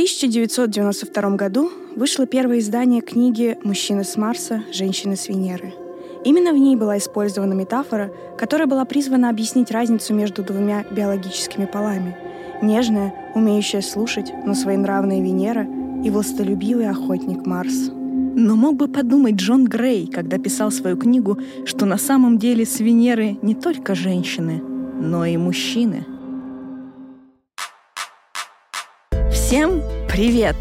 1992 0.00 1.36
году 1.36 1.70
вышло 1.94 2.24
первое 2.24 2.60
издание 2.60 3.02
книги 3.02 3.58
«Мужчина 3.62 4.02
с 4.02 4.16
Марса, 4.16 4.64
женщина 4.72 5.14
с 5.14 5.28
Венеры». 5.28 5.74
Именно 6.24 6.54
в 6.54 6.56
ней 6.56 6.74
была 6.74 6.96
использована 6.96 7.52
метафора, 7.52 8.10
которая 8.38 8.66
была 8.66 8.86
призвана 8.86 9.28
объяснить 9.28 9.70
разницу 9.70 10.14
между 10.14 10.42
двумя 10.42 10.86
биологическими 10.90 11.66
полами. 11.66 12.16
Нежная, 12.62 13.12
умеющая 13.34 13.82
слушать, 13.82 14.32
но 14.46 14.54
своенравная 14.54 15.20
Венера 15.20 15.68
и 16.02 16.08
властолюбивый 16.08 16.88
охотник 16.88 17.44
Марс. 17.44 17.90
Но 17.90 18.56
мог 18.56 18.76
бы 18.76 18.88
подумать 18.88 19.34
Джон 19.34 19.66
Грей, 19.66 20.06
когда 20.06 20.38
писал 20.38 20.70
свою 20.70 20.96
книгу, 20.96 21.38
что 21.66 21.84
на 21.84 21.98
самом 21.98 22.38
деле 22.38 22.64
с 22.64 22.80
Венеры 22.80 23.36
не 23.42 23.54
только 23.54 23.94
женщины, 23.94 24.62
но 24.98 25.26
и 25.26 25.36
мужчины. 25.36 26.06
Всем 29.50 29.82
привет! 30.08 30.54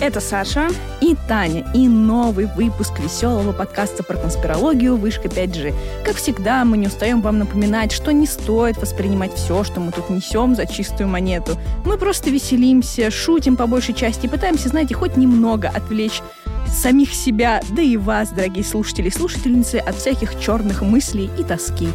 Это 0.00 0.20
Саша 0.20 0.68
и 1.00 1.16
Таня, 1.26 1.66
и 1.74 1.88
новый 1.88 2.46
выпуск 2.46 3.00
веселого 3.00 3.50
подкаста 3.50 4.04
про 4.04 4.16
конспирологию 4.16 4.96
«Вышка 4.96 5.26
5G». 5.26 5.74
Как 6.04 6.14
всегда, 6.14 6.64
мы 6.64 6.76
не 6.76 6.86
устаем 6.86 7.20
вам 7.20 7.40
напоминать, 7.40 7.90
что 7.90 8.12
не 8.12 8.28
стоит 8.28 8.76
воспринимать 8.76 9.34
все, 9.34 9.64
что 9.64 9.80
мы 9.80 9.90
тут 9.90 10.08
несем, 10.08 10.54
за 10.54 10.66
чистую 10.66 11.08
монету. 11.08 11.58
Мы 11.84 11.98
просто 11.98 12.30
веселимся, 12.30 13.10
шутим 13.10 13.56
по 13.56 13.66
большей 13.66 13.94
части 13.94 14.26
и 14.26 14.28
пытаемся, 14.28 14.68
знаете, 14.68 14.94
хоть 14.94 15.16
немного 15.16 15.68
отвлечь 15.68 16.22
самих 16.68 17.12
себя, 17.14 17.60
да 17.70 17.82
и 17.82 17.96
вас, 17.96 18.30
дорогие 18.30 18.62
слушатели 18.62 19.08
и 19.08 19.10
слушательницы, 19.10 19.78
от 19.78 19.96
всяких 19.96 20.38
черных 20.38 20.82
мыслей 20.82 21.28
и 21.40 21.42
тоски. 21.42 21.88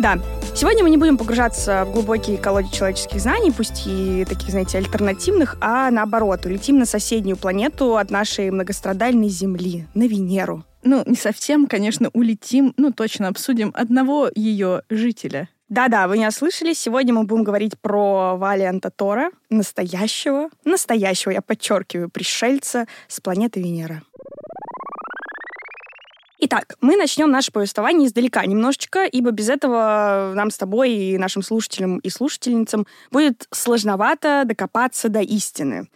Да, 0.00 0.18
сегодня 0.54 0.82
мы 0.82 0.88
не 0.88 0.96
будем 0.96 1.18
погружаться 1.18 1.84
в 1.84 1.92
глубокие 1.92 2.38
колодец 2.38 2.70
человеческих 2.70 3.20
знаний, 3.20 3.52
пусть 3.54 3.82
и 3.86 4.24
таких, 4.26 4.48
знаете, 4.48 4.78
альтернативных, 4.78 5.58
а 5.60 5.90
наоборот, 5.90 6.46
улетим 6.46 6.78
на 6.78 6.86
соседнюю 6.86 7.36
планету 7.36 7.98
от 7.98 8.10
нашей 8.10 8.50
многострадальной 8.50 9.28
Земли, 9.28 9.84
на 9.92 10.04
Венеру. 10.04 10.64
Ну, 10.84 11.02
не 11.04 11.16
совсем, 11.16 11.66
конечно, 11.66 12.08
улетим, 12.14 12.72
ну, 12.78 12.94
точно 12.94 13.28
обсудим 13.28 13.72
одного 13.74 14.30
ее 14.34 14.84
жителя. 14.88 15.50
Да-да, 15.68 16.08
вы 16.08 16.16
не 16.16 16.26
ослышались. 16.26 16.80
Сегодня 16.80 17.12
мы 17.12 17.24
будем 17.24 17.44
говорить 17.44 17.78
про 17.78 18.38
Валианта 18.38 18.90
Тора, 18.90 19.30
настоящего, 19.50 20.48
настоящего, 20.64 21.30
я 21.30 21.42
подчеркиваю, 21.42 22.08
пришельца 22.08 22.86
с 23.06 23.20
планеты 23.20 23.60
Венера. 23.60 24.02
Итак, 26.42 26.76
мы 26.80 26.96
начнем 26.96 27.30
наше 27.30 27.52
повествование 27.52 28.08
издалека 28.08 28.46
немножечко, 28.46 29.04
ибо 29.04 29.30
без 29.30 29.50
этого 29.50 30.32
нам 30.34 30.50
с 30.50 30.56
тобой 30.56 30.90
и 30.90 31.18
нашим 31.18 31.42
слушателям 31.42 31.98
и 31.98 32.08
слушательницам 32.08 32.86
будет 33.10 33.46
сложновато 33.52 34.44
докопаться 34.46 35.10
до 35.10 35.20
истины. 35.20 35.90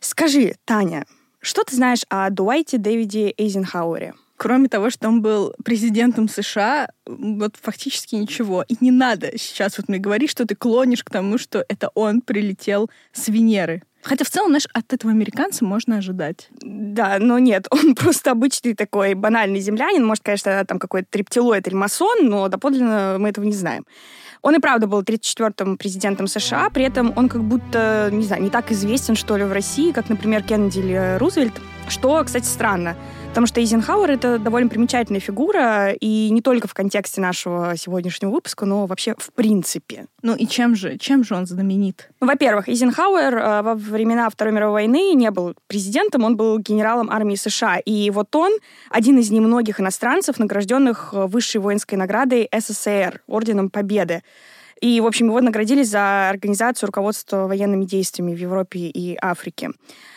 Скажи, 0.00 0.56
Таня, 0.66 1.06
что 1.40 1.64
ты 1.64 1.74
знаешь 1.74 2.02
о 2.10 2.28
Дуайте 2.28 2.76
Дэвиде 2.76 3.32
Эйзенхауэре? 3.38 4.12
Кроме 4.36 4.68
того, 4.68 4.90
что 4.90 5.08
он 5.08 5.22
был 5.22 5.54
президентом 5.64 6.28
США, 6.28 6.90
вот 7.06 7.56
фактически 7.58 8.14
ничего. 8.14 8.66
И 8.68 8.76
не 8.80 8.90
надо 8.90 9.38
сейчас 9.38 9.78
вот 9.78 9.88
мне 9.88 9.98
говорить, 9.98 10.30
что 10.30 10.44
ты 10.44 10.54
клонишь 10.54 11.02
к 11.02 11.10
тому, 11.10 11.38
что 11.38 11.64
это 11.66 11.90
он 11.94 12.20
прилетел 12.20 12.90
с 13.14 13.28
Венеры. 13.28 13.82
Хотя 14.02 14.24
в 14.24 14.30
целом, 14.30 14.48
знаешь, 14.48 14.68
от 14.72 14.92
этого 14.92 15.12
американца 15.12 15.64
можно 15.64 15.98
ожидать. 15.98 16.48
Да, 16.60 17.18
но 17.18 17.38
нет, 17.38 17.66
он 17.70 17.94
просто 17.94 18.30
обычный 18.30 18.74
такой 18.74 19.14
банальный 19.14 19.60
землянин. 19.60 20.04
Может, 20.04 20.24
конечно, 20.24 20.64
там 20.64 20.78
какой-то 20.78 21.08
трептилоид 21.10 21.66
или 21.66 21.74
масон, 21.74 22.26
но 22.28 22.48
доподлинно 22.48 23.16
мы 23.18 23.30
этого 23.30 23.44
не 23.44 23.52
знаем. 23.52 23.84
Он 24.40 24.54
и 24.54 24.60
правда 24.60 24.86
был 24.86 25.02
34-м 25.02 25.76
президентом 25.78 26.28
США, 26.28 26.70
при 26.70 26.84
этом 26.84 27.12
он 27.16 27.28
как 27.28 27.42
будто, 27.42 28.08
не 28.12 28.24
знаю, 28.24 28.42
не 28.42 28.50
так 28.50 28.70
известен, 28.70 29.16
что 29.16 29.36
ли, 29.36 29.44
в 29.44 29.52
России, 29.52 29.90
как, 29.90 30.08
например, 30.08 30.44
Кеннеди 30.44 30.78
или 30.78 31.18
Рузвельт, 31.18 31.54
что, 31.88 32.22
кстати, 32.24 32.44
странно. 32.44 32.96
Потому 33.28 33.46
что 33.46 33.60
Эйзенхауэр— 33.60 34.10
это 34.12 34.38
довольно 34.38 34.68
примечательная 34.68 35.20
фигура, 35.20 35.92
и 35.92 36.28
не 36.30 36.42
только 36.42 36.66
в 36.66 36.74
контексте 36.74 37.20
нашего 37.20 37.76
сегодняшнего 37.76 38.30
выпуска, 38.30 38.66
но 38.66 38.86
вообще 38.86 39.14
в 39.16 39.32
принципе. 39.32 40.06
Ну 40.22 40.34
и 40.34 40.46
чем 40.46 40.74
же, 40.74 40.98
чем 40.98 41.22
же 41.22 41.36
он 41.36 41.46
знаменит? 41.46 42.10
Ну, 42.20 42.26
во-первых, 42.26 42.68
Эйзенхауэр 42.68 43.36
э, 43.36 43.62
во 43.62 43.74
времена 43.74 44.28
Второй 44.28 44.52
мировой 44.52 44.82
войны 44.82 45.12
не 45.14 45.30
был 45.30 45.54
президентом, 45.68 46.24
он 46.24 46.36
был 46.36 46.58
генералом 46.58 47.10
армии 47.10 47.36
США. 47.36 47.78
И 47.78 48.10
вот 48.10 48.34
он 48.34 48.52
один 48.90 49.18
из 49.18 49.30
немногих 49.30 49.80
иностранцев, 49.80 50.40
награжденных 50.40 51.10
э, 51.12 51.26
высшей 51.26 51.60
воинской 51.60 51.96
наградой 51.96 52.48
СССР, 52.52 53.20
Орденом 53.28 53.70
Победы. 53.70 54.22
И, 54.80 55.00
в 55.00 55.06
общем, 55.06 55.26
его 55.26 55.40
наградили 55.40 55.82
за 55.82 56.28
организацию 56.28 56.86
руководства 56.88 57.46
военными 57.46 57.84
действиями 57.84 58.34
в 58.34 58.38
Европе 58.38 58.80
и 58.80 59.16
Африке. 59.20 59.70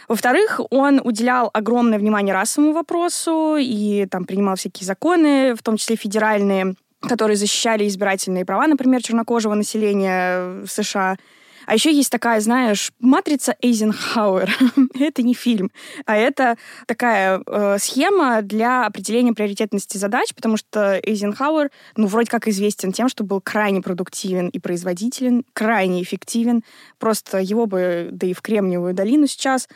Во-вторых, 0.07 0.59
он 0.69 1.01
уделял 1.03 1.49
огромное 1.53 1.97
внимание 1.97 2.33
расовому 2.33 2.73
вопросу 2.73 3.55
и 3.59 4.05
там 4.09 4.25
принимал 4.25 4.55
всякие 4.55 4.85
законы, 4.85 5.55
в 5.55 5.63
том 5.63 5.77
числе 5.77 5.95
федеральные, 5.95 6.75
которые 7.01 7.37
защищали 7.37 7.87
избирательные 7.87 8.45
права, 8.45 8.67
например, 8.67 9.01
чернокожего 9.01 9.53
населения 9.53 10.63
в 10.63 10.67
США. 10.67 11.17
А 11.65 11.73
еще 11.73 11.93
есть 11.93 12.09
такая, 12.09 12.39
знаешь, 12.41 12.91
матрица 12.99 13.55
Эйзенхауэр. 13.61 14.55
это 14.99 15.21
не 15.23 15.33
фильм, 15.33 15.71
а 16.05 16.15
это 16.15 16.57
такая 16.87 17.41
э, 17.45 17.77
схема 17.79 18.41
для 18.41 18.85
определения 18.85 19.33
приоритетности 19.33 19.97
задач, 19.97 20.33
потому 20.35 20.57
что 20.57 20.99
Эйзенхауэр, 21.03 21.71
ну, 21.95 22.07
вроде 22.07 22.29
как 22.29 22.47
известен 22.47 22.91
тем, 22.91 23.09
что 23.09 23.23
был 23.23 23.41
крайне 23.41 23.81
продуктивен 23.81 24.49
и 24.49 24.59
производителен, 24.59 25.43
крайне 25.53 26.03
эффективен. 26.03 26.63
Просто 26.99 27.39
его 27.39 27.65
бы, 27.65 28.09
да 28.11 28.27
и 28.27 28.33
в 28.33 28.41
Кремниевую 28.41 28.93
долину 28.93 29.27
сейчас 29.27 29.67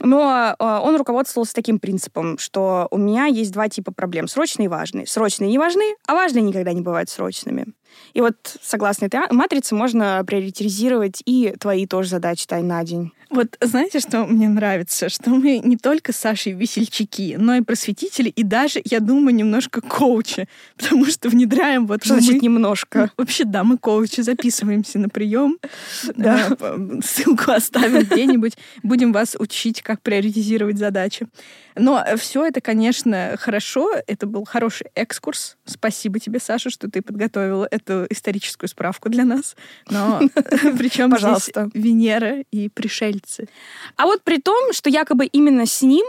но 0.00 0.56
э, 0.58 0.64
он 0.64 0.96
руководствовался 0.96 1.54
таким 1.54 1.78
принципом, 1.78 2.38
что 2.38 2.88
у 2.90 2.98
меня 2.98 3.26
есть 3.26 3.52
два 3.52 3.68
типа 3.68 3.92
проблем. 3.92 4.28
Срочные 4.28 4.66
и 4.66 4.68
важные. 4.68 5.06
Срочные 5.06 5.50
не 5.50 5.58
важны, 5.58 5.94
а 6.06 6.14
важные 6.14 6.42
никогда 6.42 6.72
не 6.72 6.80
бывают 6.80 7.10
срочными. 7.10 7.66
И 8.14 8.20
вот 8.20 8.36
согласно 8.62 9.06
этой 9.06 9.20
матрице 9.30 9.74
можно 9.74 10.22
приоритизировать 10.26 11.22
и 11.24 11.54
твои 11.58 11.86
тоже 11.86 12.10
задачи 12.10 12.46
тай 12.46 12.62
на 12.62 12.82
день. 12.84 13.12
Вот 13.30 13.56
знаете, 13.60 14.00
что 14.00 14.26
мне 14.26 14.48
нравится? 14.48 15.08
Что 15.08 15.30
мы 15.30 15.58
не 15.58 15.76
только 15.76 16.12
с 16.12 16.16
Сашей 16.16 16.52
весельчаки, 16.52 17.36
но 17.38 17.54
и 17.54 17.60
просветители, 17.60 18.28
и 18.28 18.42
даже, 18.42 18.82
я 18.84 18.98
думаю, 18.98 19.34
немножко 19.36 19.80
коучи, 19.80 20.48
потому 20.76 21.06
что 21.06 21.28
внедряем 21.28 21.86
вот... 21.86 22.04
Что 22.04 22.14
значит 22.14 22.34
мы... 22.34 22.40
немножко? 22.40 23.10
Вообще, 23.16 23.44
да, 23.44 23.62
мы 23.62 23.78
коучи, 23.78 24.20
записываемся 24.22 24.98
на 24.98 25.08
прием, 25.08 25.58
да. 26.16 26.56
ссылку 27.04 27.52
оставим 27.52 28.02
где-нибудь, 28.02 28.54
будем 28.82 29.12
вас 29.12 29.36
учить, 29.38 29.80
как 29.80 30.02
приоритизировать 30.02 30.78
задачи. 30.78 31.28
Но 31.76 32.04
все 32.16 32.46
это, 32.46 32.60
конечно, 32.60 33.36
хорошо, 33.38 33.92
это 34.08 34.26
был 34.26 34.44
хороший 34.44 34.88
экскурс. 34.96 35.56
Спасибо 35.64 36.18
тебе, 36.18 36.40
Саша, 36.40 36.68
что 36.68 36.90
ты 36.90 37.00
подготовила 37.00 37.68
эту 37.80 38.06
историческую 38.10 38.68
справку 38.68 39.08
для 39.08 39.24
нас. 39.24 39.56
Но 39.88 40.20
причем 40.78 41.10
Пожалуйста. 41.10 41.70
Венера 41.74 42.40
и 42.50 42.68
пришельцы. 42.68 43.48
А 43.96 44.06
вот 44.06 44.22
при 44.22 44.38
том, 44.38 44.72
что 44.72 44.90
якобы 44.90 45.26
именно 45.26 45.66
с 45.66 45.82
ним 45.82 46.06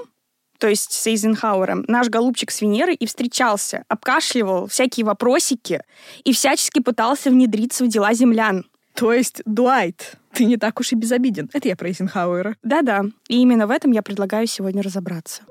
то 0.62 0.68
есть 0.68 0.92
с 0.92 1.08
Эйзенхауэром, 1.08 1.86
наш 1.88 2.10
голубчик 2.10 2.52
с 2.52 2.62
Венеры 2.62 2.94
и 2.94 3.08
встречался, 3.08 3.84
обкашливал 3.88 4.68
всякие 4.68 5.08
вопросики 5.08 5.82
и 6.24 6.34
всячески 6.34 6.80
пытался 6.80 7.32
внедриться 7.32 7.84
в 7.84 7.88
дела 7.88 8.14
землян. 8.14 8.66
То 8.94 9.12
есть, 9.12 9.42
Дуайт, 9.46 10.18
ты 10.34 10.46
не 10.46 10.58
так 10.58 10.80
уж 10.80 10.92
и 10.92 10.96
безобиден. 10.96 11.50
Это 11.54 11.68
я 11.68 11.76
про 11.76 11.88
Эйзенхауэра. 11.88 12.58
Да-да, 12.62 13.06
и 13.28 13.42
именно 13.42 13.66
в 13.66 13.72
этом 13.72 13.92
я 13.92 14.04
предлагаю 14.04 14.46
сегодня 14.46 14.84
разобраться. 14.84 15.42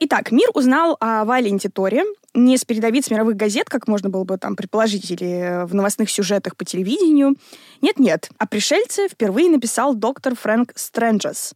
Итак, 0.00 0.32
мир 0.32 0.48
узнал 0.54 0.96
о 0.98 1.24
Валенте 1.24 1.68
Торе 1.68 2.02
не 2.34 2.58
с 2.58 2.64
передовиц 2.64 3.10
мировых 3.10 3.36
газет, 3.36 3.68
как 3.68 3.86
можно 3.86 4.10
было 4.10 4.24
бы 4.24 4.36
там 4.38 4.56
предположить, 4.56 5.08
или 5.10 5.64
в 5.66 5.74
новостных 5.74 6.10
сюжетах 6.10 6.56
по 6.56 6.64
телевидению. 6.64 7.36
Нет-нет, 7.80 8.28
о 8.38 8.46
пришельце 8.48 9.08
впервые 9.08 9.48
написал 9.48 9.94
доктор 9.94 10.34
Фрэнк 10.34 10.72
Стрэнджес 10.74 11.54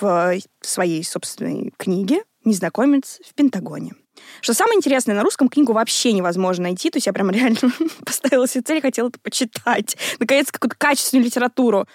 в 0.00 0.38
своей 0.62 1.04
собственной 1.04 1.74
книге 1.76 2.22
«Незнакомец 2.44 3.20
в 3.28 3.34
Пентагоне». 3.34 3.92
Что 4.40 4.54
самое 4.54 4.76
интересное, 4.76 5.14
на 5.14 5.22
русском 5.22 5.50
книгу 5.50 5.72
вообще 5.74 6.12
невозможно 6.12 6.64
найти, 6.64 6.88
то 6.90 6.96
есть 6.96 7.06
я 7.06 7.12
прям 7.12 7.30
реально 7.32 7.70
поставила 8.04 8.48
себе 8.48 8.62
цель, 8.62 8.80
хотела 8.80 9.08
это 9.08 9.18
почитать. 9.20 9.96
Наконец, 10.18 10.50
какую-то 10.50 10.76
качественную 10.76 11.26
литературу. 11.26 11.86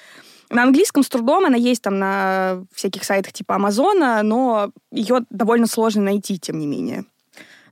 На 0.50 0.64
английском 0.64 1.04
с 1.04 1.10
трудом, 1.10 1.46
она 1.46 1.58
есть 1.58 1.82
там 1.82 2.00
на 2.00 2.64
всяких 2.74 3.04
сайтах 3.04 3.34
типа 3.34 3.56
Амазона, 3.56 4.24
но 4.24 4.72
ее 4.92 5.22
довольно 5.30 5.68
сложно 5.68 6.02
найти, 6.02 6.40
тем 6.40 6.58
не 6.58 6.66
менее. 6.66 7.06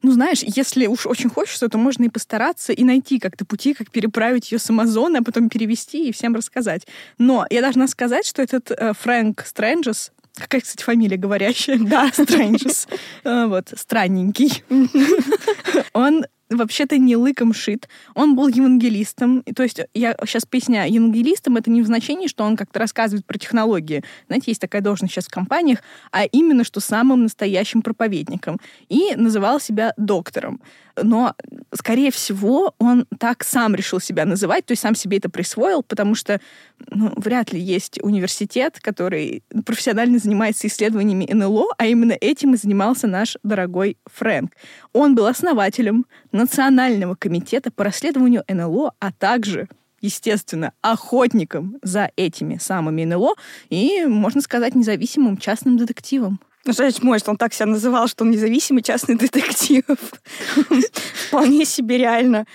Ну, 0.03 0.11
знаешь, 0.11 0.43
если 0.43 0.85
уж 0.85 1.07
очень 1.07 1.29
хочется, 1.29 1.69
то 1.69 1.77
можно 1.77 2.03
и 2.03 2.09
постараться 2.09 2.71
и 2.71 2.83
найти 2.83 3.19
как-то 3.19 3.45
пути, 3.45 3.73
как 3.73 3.89
переправить 3.89 4.51
ее 4.51 4.59
с 4.59 4.69
Амазона, 4.69 5.19
а 5.19 5.23
потом 5.23 5.49
перевести 5.49 6.09
и 6.09 6.11
всем 6.11 6.35
рассказать. 6.35 6.87
Но 7.17 7.45
я 7.49 7.61
должна 7.61 7.87
сказать, 7.87 8.25
что 8.25 8.41
этот 8.41 8.71
э, 8.71 8.93
Фрэнк 8.93 9.43
Стрэнджес, 9.45 10.11
Какая, 10.37 10.61
кстати, 10.61 10.83
фамилия 10.83 11.17
говорящая? 11.17 11.79
Да, 11.79 12.11
Стрэнджес. 12.13 12.87
Э, 13.23 13.47
вот, 13.47 13.73
странненький. 13.75 14.63
Он 15.93 16.25
вообще-то 16.49 16.97
не 16.97 17.15
лыком 17.15 17.53
шит. 17.53 17.87
Он 18.15 18.35
был 18.35 18.47
евангелистом. 18.47 19.43
То 19.43 19.63
есть 19.63 19.81
я 19.93 20.15
сейчас 20.25 20.45
поясняю, 20.45 20.91
евангелистом 20.91 21.57
это 21.57 21.69
не 21.69 21.81
в 21.81 21.85
значении, 21.85 22.27
что 22.27 22.43
он 22.43 22.55
как-то 22.55 22.79
рассказывает 22.79 23.25
про 23.25 23.37
технологии. 23.37 24.03
Знаете, 24.27 24.51
есть 24.51 24.61
такая 24.61 24.81
должность 24.81 25.13
сейчас 25.13 25.25
в 25.25 25.31
компаниях, 25.31 25.79
а 26.11 26.25
именно, 26.25 26.63
что 26.63 26.79
самым 26.79 27.23
настоящим 27.23 27.81
проповедником. 27.81 28.59
И 28.89 29.15
называл 29.15 29.59
себя 29.59 29.93
доктором. 29.97 30.61
Но, 31.01 31.35
скорее 31.73 32.11
всего, 32.11 32.73
он 32.79 33.05
так 33.19 33.43
сам 33.43 33.75
решил 33.75 33.99
себя 33.99 34.25
называть, 34.25 34.65
то 34.65 34.71
есть 34.71 34.81
сам 34.81 34.95
себе 34.95 35.17
это 35.17 35.29
присвоил, 35.29 35.83
потому 35.83 36.15
что 36.15 36.41
ну, 36.89 37.13
вряд 37.15 37.53
ли 37.53 37.59
есть 37.59 37.99
университет, 38.01 38.79
который 38.81 39.43
профессионально 39.65 40.19
занимается 40.19 40.67
исследованиями 40.67 41.31
НЛО, 41.31 41.67
а 41.77 41.85
именно 41.85 42.15
этим 42.19 42.53
и 42.53 42.57
занимался 42.57 43.07
наш 43.07 43.37
дорогой 43.43 43.97
Фрэнк. 44.05 44.51
Он 44.93 45.15
был 45.15 45.27
основателем 45.27 46.05
Национального 46.31 47.15
комитета 47.15 47.71
по 47.71 47.83
расследованию 47.83 48.43
НЛО, 48.47 48.93
а 48.99 49.11
также 49.11 49.67
естественно, 49.99 50.73
охотником 50.81 51.77
за 51.81 52.11
этими 52.15 52.57
самыми 52.57 53.03
НЛО 53.03 53.33
и, 53.69 54.05
можно 54.05 54.41
сказать, 54.41 54.75
независимым 54.75 55.37
частным 55.37 55.77
детективом. 55.77 56.39
Жечь 56.65 57.01
может, 57.01 57.29
он 57.29 57.37
так 57.37 57.53
себя 57.53 57.67
называл, 57.67 58.07
что 58.07 58.23
он 58.23 58.31
независимый 58.31 58.83
частный 58.83 59.15
детектив. 59.15 59.83
Вполне 61.29 61.65
себе 61.65 61.97
реально. 61.97 62.45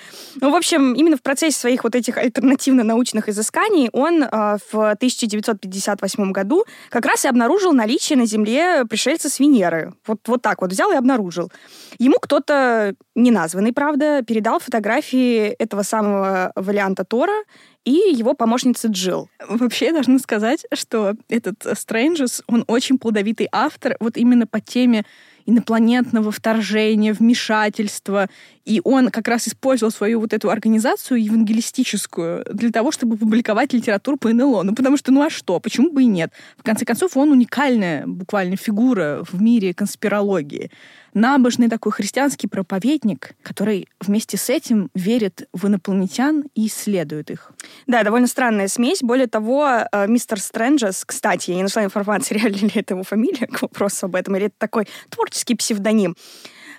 Ну, 0.41 0.51
в 0.51 0.57
общем, 0.57 0.93
именно 0.95 1.17
в 1.17 1.23
процессе 1.23 1.59
своих 1.59 1.85
вот 1.85 1.95
этих 1.95 2.19
альтернативно-научных 2.19 3.29
изысканий 3.29 3.89
он 3.93 4.23
э, 4.23 4.59
в 4.71 4.91
1958 4.91 6.33
году 6.33 6.65
как 6.91 7.07
раз 7.07 7.25
и 7.25 7.29
обнаружил 7.29 7.73
наличие 7.73 8.19
на 8.19 8.27
Земле 8.27 8.85
пришельца 8.85 9.29
с 9.31 9.41
Венеры. 9.41 9.95
Вот, 10.07 10.21
вот 10.27 10.43
так 10.43 10.61
вот 10.61 10.73
взял 10.73 10.91
и 10.93 10.97
обнаружил. 10.97 11.51
Ему 11.99 12.17
кто-то, 12.21 12.95
неназванный, 13.15 13.73
правда, 13.73 14.23
передал 14.23 14.59
фотографии 14.59 15.49
этого 15.59 15.83
самого 15.83 16.53
варианта 16.55 17.05
Тора, 17.05 17.45
и 17.85 18.15
его 18.15 18.35
помощница 18.35 18.89
Джилл. 18.89 19.29
Вообще, 19.49 19.87
я 19.87 19.93
должна 19.93 20.19
сказать, 20.19 20.67
что 20.73 21.15
этот 21.29 21.67
Стрэнджес, 21.75 22.43
он 22.47 22.65
очень 22.67 22.99
плодовитый 22.99 23.49
автор 23.51 23.97
вот 24.01 24.17
именно 24.17 24.47
по 24.47 24.61
теме 24.61 25.05
инопланетного 25.45 26.31
вторжения, 26.31 27.13
вмешательства. 27.13 28.29
И 28.65 28.81
он 28.85 29.11
как 29.11 29.27
раз 29.27 29.49
использовал 29.49 29.91
свою 29.91 30.21
вот 30.21 30.33
эту 30.33 30.51
организацию 30.51 31.23
евангелистическую 31.23 32.45
для 32.53 32.71
того, 32.71 32.93
чтобы 32.93 33.17
публиковать 33.17 33.73
литературу 33.73 34.17
по 34.17 34.29
НЛО. 34.29 34.63
Ну, 34.63 34.75
потому 34.75 34.97
что, 34.97 35.11
ну 35.11 35.23
а 35.23 35.31
что? 35.31 35.59
Почему 35.59 35.91
бы 35.91 36.05
и 36.05 36.07
нет? 36.07 36.33
В 36.57 36.63
конце 36.63 36.85
концов, 36.85 37.17
он 37.17 37.33
уникальная 37.33 38.07
буквально 38.07 38.57
фигура 38.57 39.25
в 39.29 39.43
мире 39.43 39.75
конспирологии 39.75 40.71
набожный 41.15 41.69
такой 41.69 41.93
христианский 41.93 42.49
проповедник, 42.49 43.35
который 43.43 43.89
вместе 44.01 44.37
с 44.37 44.49
этим 44.51 44.91
верит 44.95 45.49
в 45.53 45.67
инопланетян 45.67 46.45
и 46.55 46.67
исследует 46.67 47.31
их. 47.31 47.53
Да, 47.87 48.03
довольно 48.03 48.27
странная 48.27 48.69
смесь. 48.69 49.03
Более 49.03 49.27
того, 49.27 49.87
э, 49.91 50.07
мистер 50.09 50.41
Стрэнджес, 50.41 51.05
кстати, 51.05 51.51
я 51.51 51.57
не 51.57 51.63
нашла 51.63 51.85
информации, 51.85 52.35
реально 52.39 52.57
ли 52.57 52.73
это 52.75 52.95
его 52.95 53.03
фамилия, 53.03 53.47
к 53.47 53.63
вопросу 53.63 54.07
об 54.07 54.17
этом, 54.17 54.37
или 54.37 54.47
это 54.47 54.55
такой 54.59 54.89
творческий 55.11 55.55
псевдоним. 55.55 56.17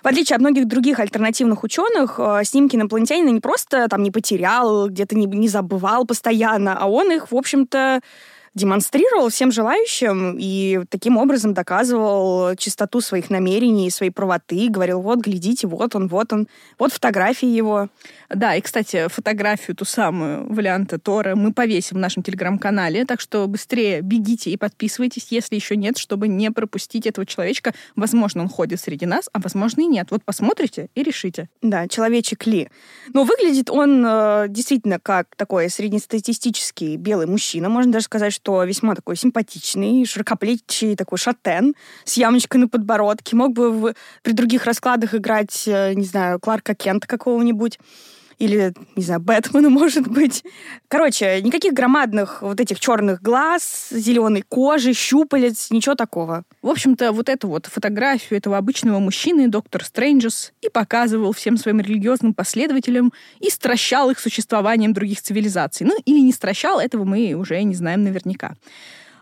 В 0.02 0.06
отличие 0.06 0.36
от 0.36 0.42
многих 0.42 0.68
других 0.68 1.00
альтернативных 1.00 1.64
ученых, 1.64 2.16
э, 2.18 2.42
снимки 2.44 2.76
инопланетянина 2.76 3.30
не 3.30 3.40
просто 3.40 3.88
там 3.88 4.02
не 4.02 4.10
потерял, 4.10 4.88
где-то 4.88 5.16
не, 5.16 5.26
не 5.26 5.48
забывал 5.48 6.04
постоянно, 6.04 6.76
а 6.78 6.86
он 6.86 7.10
их, 7.10 7.30
в 7.30 7.36
общем-то, 7.36 8.00
демонстрировал 8.54 9.28
всем 9.30 9.50
желающим 9.50 10.36
и 10.38 10.80
таким 10.88 11.16
образом 11.16 11.54
доказывал 11.54 12.54
чистоту 12.56 13.00
своих 13.00 13.30
намерений, 13.30 13.90
своей 13.90 14.12
правоты, 14.12 14.68
говорил, 14.68 15.00
вот, 15.00 15.20
глядите, 15.20 15.66
вот 15.66 15.96
он, 15.96 16.08
вот 16.08 16.32
он, 16.32 16.48
вот 16.78 16.92
фотографии 16.92 17.48
его. 17.48 17.88
Да, 18.28 18.54
и, 18.54 18.60
кстати, 18.60 19.08
фотографию 19.08 19.76
ту 19.76 19.84
самую 19.84 20.52
варианта 20.52 20.98
Тора 20.98 21.34
мы 21.34 21.52
повесим 21.52 21.96
в 21.96 22.00
нашем 22.00 22.22
телеграм-канале, 22.22 23.04
так 23.04 23.20
что 23.20 23.46
быстрее 23.48 24.00
бегите 24.00 24.50
и 24.50 24.56
подписывайтесь, 24.56 25.28
если 25.30 25.56
еще 25.56 25.76
нет, 25.76 25.98
чтобы 25.98 26.28
не 26.28 26.50
пропустить 26.50 27.06
этого 27.06 27.26
человечка. 27.26 27.74
Возможно, 27.96 28.42
он 28.42 28.48
ходит 28.48 28.80
среди 28.80 29.06
нас, 29.06 29.28
а 29.32 29.40
возможно 29.40 29.82
и 29.82 29.86
нет. 29.86 30.08
Вот 30.10 30.24
посмотрите 30.24 30.88
и 30.94 31.02
решите. 31.02 31.48
Да, 31.60 31.88
человечек 31.88 32.46
Ли. 32.46 32.68
Но 33.12 33.24
выглядит 33.24 33.70
он 33.70 34.04
э, 34.06 34.46
действительно 34.48 35.00
как 35.00 35.34
такой 35.36 35.68
среднестатистический 35.68 36.96
белый 36.96 37.26
мужчина. 37.26 37.68
Можно 37.68 37.92
даже 37.92 38.04
сказать, 38.04 38.32
что 38.32 38.43
весьма 38.64 38.94
такой 38.94 39.16
симпатичный, 39.16 40.04
широкоплечий 40.04 40.96
такой 40.96 41.18
шатен 41.18 41.74
с 42.04 42.16
ямочкой 42.16 42.60
на 42.60 42.68
подбородке. 42.68 43.36
Мог 43.36 43.52
бы 43.52 43.70
в, 43.70 43.94
при 44.22 44.32
других 44.32 44.64
раскладах 44.64 45.14
играть, 45.14 45.64
э, 45.66 45.94
не 45.94 46.04
знаю, 46.04 46.38
Кларка 46.40 46.74
Кента 46.74 47.06
какого-нибудь 47.06 47.78
или, 48.38 48.72
не 48.96 49.02
знаю, 49.02 49.20
Бэтмена, 49.20 49.70
может 49.70 50.08
быть. 50.08 50.44
Короче, 50.88 51.40
никаких 51.42 51.72
громадных 51.72 52.42
вот 52.42 52.60
этих 52.60 52.80
черных 52.80 53.22
глаз, 53.22 53.88
зеленой 53.90 54.42
кожи, 54.42 54.92
щупалец, 54.92 55.70
ничего 55.70 55.94
такого. 55.94 56.44
В 56.62 56.68
общем-то, 56.68 57.12
вот 57.12 57.28
эту 57.28 57.48
вот 57.48 57.66
фотографию 57.66 58.38
этого 58.38 58.56
обычного 58.56 58.98
мужчины 58.98 59.48
доктор 59.48 59.84
Стрэнджес 59.84 60.52
и 60.62 60.68
показывал 60.68 61.32
всем 61.32 61.56
своим 61.56 61.80
религиозным 61.80 62.34
последователям 62.34 63.12
и 63.40 63.50
стращал 63.50 64.10
их 64.10 64.18
существованием 64.18 64.92
других 64.92 65.22
цивилизаций. 65.22 65.86
Ну, 65.86 65.96
или 66.04 66.20
не 66.20 66.32
стращал, 66.32 66.80
этого 66.80 67.04
мы 67.04 67.34
уже 67.34 67.62
не 67.62 67.74
знаем 67.74 68.04
наверняка. 68.04 68.54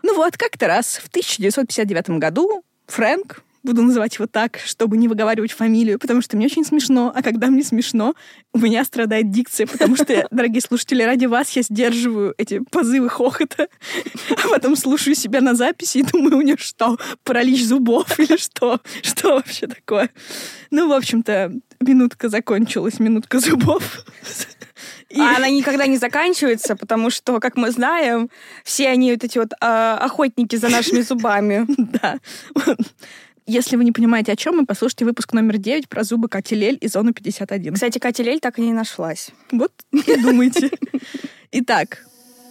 Ну 0.03 0.15
вот, 0.15 0.37
как-то 0.37 0.67
раз 0.67 0.97
в 0.97 1.07
1959 1.07 2.19
году 2.19 2.63
Фрэнк, 2.87 3.41
буду 3.63 3.81
называть 3.81 4.15
его 4.15 4.27
так, 4.27 4.59
чтобы 4.63 4.97
не 4.97 5.07
выговаривать 5.07 5.51
фамилию, 5.51 5.99
потому 5.99 6.21
что 6.21 6.37
мне 6.37 6.47
очень 6.47 6.65
смешно, 6.65 7.11
а 7.15 7.21
когда 7.23 7.47
мне 7.47 7.63
смешно, 7.63 8.13
у 8.53 8.59
меня 8.59 8.83
страдает 8.83 9.31
дикция, 9.31 9.67
потому 9.67 9.95
что, 9.95 10.27
дорогие 10.31 10.61
слушатели, 10.61 11.03
ради 11.03 11.25
вас 11.25 11.49
я 11.51 11.61
сдерживаю 11.61 12.35
эти 12.37 12.59
позывы 12.59 13.09
хохота, 13.09 13.67
а 14.31 14.47
потом 14.49 14.75
слушаю 14.75 15.15
себя 15.15 15.41
на 15.41 15.55
записи 15.55 15.99
и 15.99 16.03
думаю, 16.03 16.37
у 16.37 16.41
нее 16.41 16.57
что, 16.57 16.97
паралич 17.23 17.63
зубов 17.63 18.19
или 18.19 18.37
что? 18.37 18.81
Что 19.01 19.35
вообще 19.35 19.67
такое? 19.67 20.09
Ну, 20.69 20.89
в 20.89 20.93
общем-то, 20.93 21.53
минутка 21.79 22.29
закончилась, 22.29 22.99
минутка 22.99 23.39
зубов. 23.39 24.05
И... 25.09 25.19
А 25.19 25.37
она 25.37 25.49
никогда 25.49 25.85
не 25.85 25.97
заканчивается, 25.97 26.75
потому 26.75 27.09
что, 27.09 27.39
как 27.39 27.55
мы 27.55 27.71
знаем, 27.71 28.29
все 28.63 28.89
они 28.89 29.11
вот 29.11 29.23
эти 29.23 29.37
вот 29.37 29.53
э, 29.53 29.97
охотники 29.99 30.55
за 30.55 30.69
нашими 30.69 31.01
зубами. 31.01 31.67
Да. 31.93 32.17
Если 33.45 33.75
вы 33.75 33.83
не 33.83 33.91
понимаете, 33.91 34.31
о 34.31 34.35
чем 34.37 34.55
мы, 34.57 34.65
послушайте 34.65 35.03
выпуск 35.03 35.33
номер 35.33 35.57
9 35.57 35.89
про 35.89 36.03
зубы 36.03 36.29
Кати 36.29 36.55
Лель 36.55 36.77
и 36.79 36.87
зону 36.87 37.13
51. 37.13 37.73
Кстати, 37.73 37.99
Катя 37.99 38.23
Лель 38.23 38.39
так 38.39 38.57
и 38.57 38.61
не 38.61 38.71
нашлась. 38.71 39.31
Вот 39.51 39.71
и 39.91 40.15
думайте. 40.15 40.71
Итак, 41.51 42.05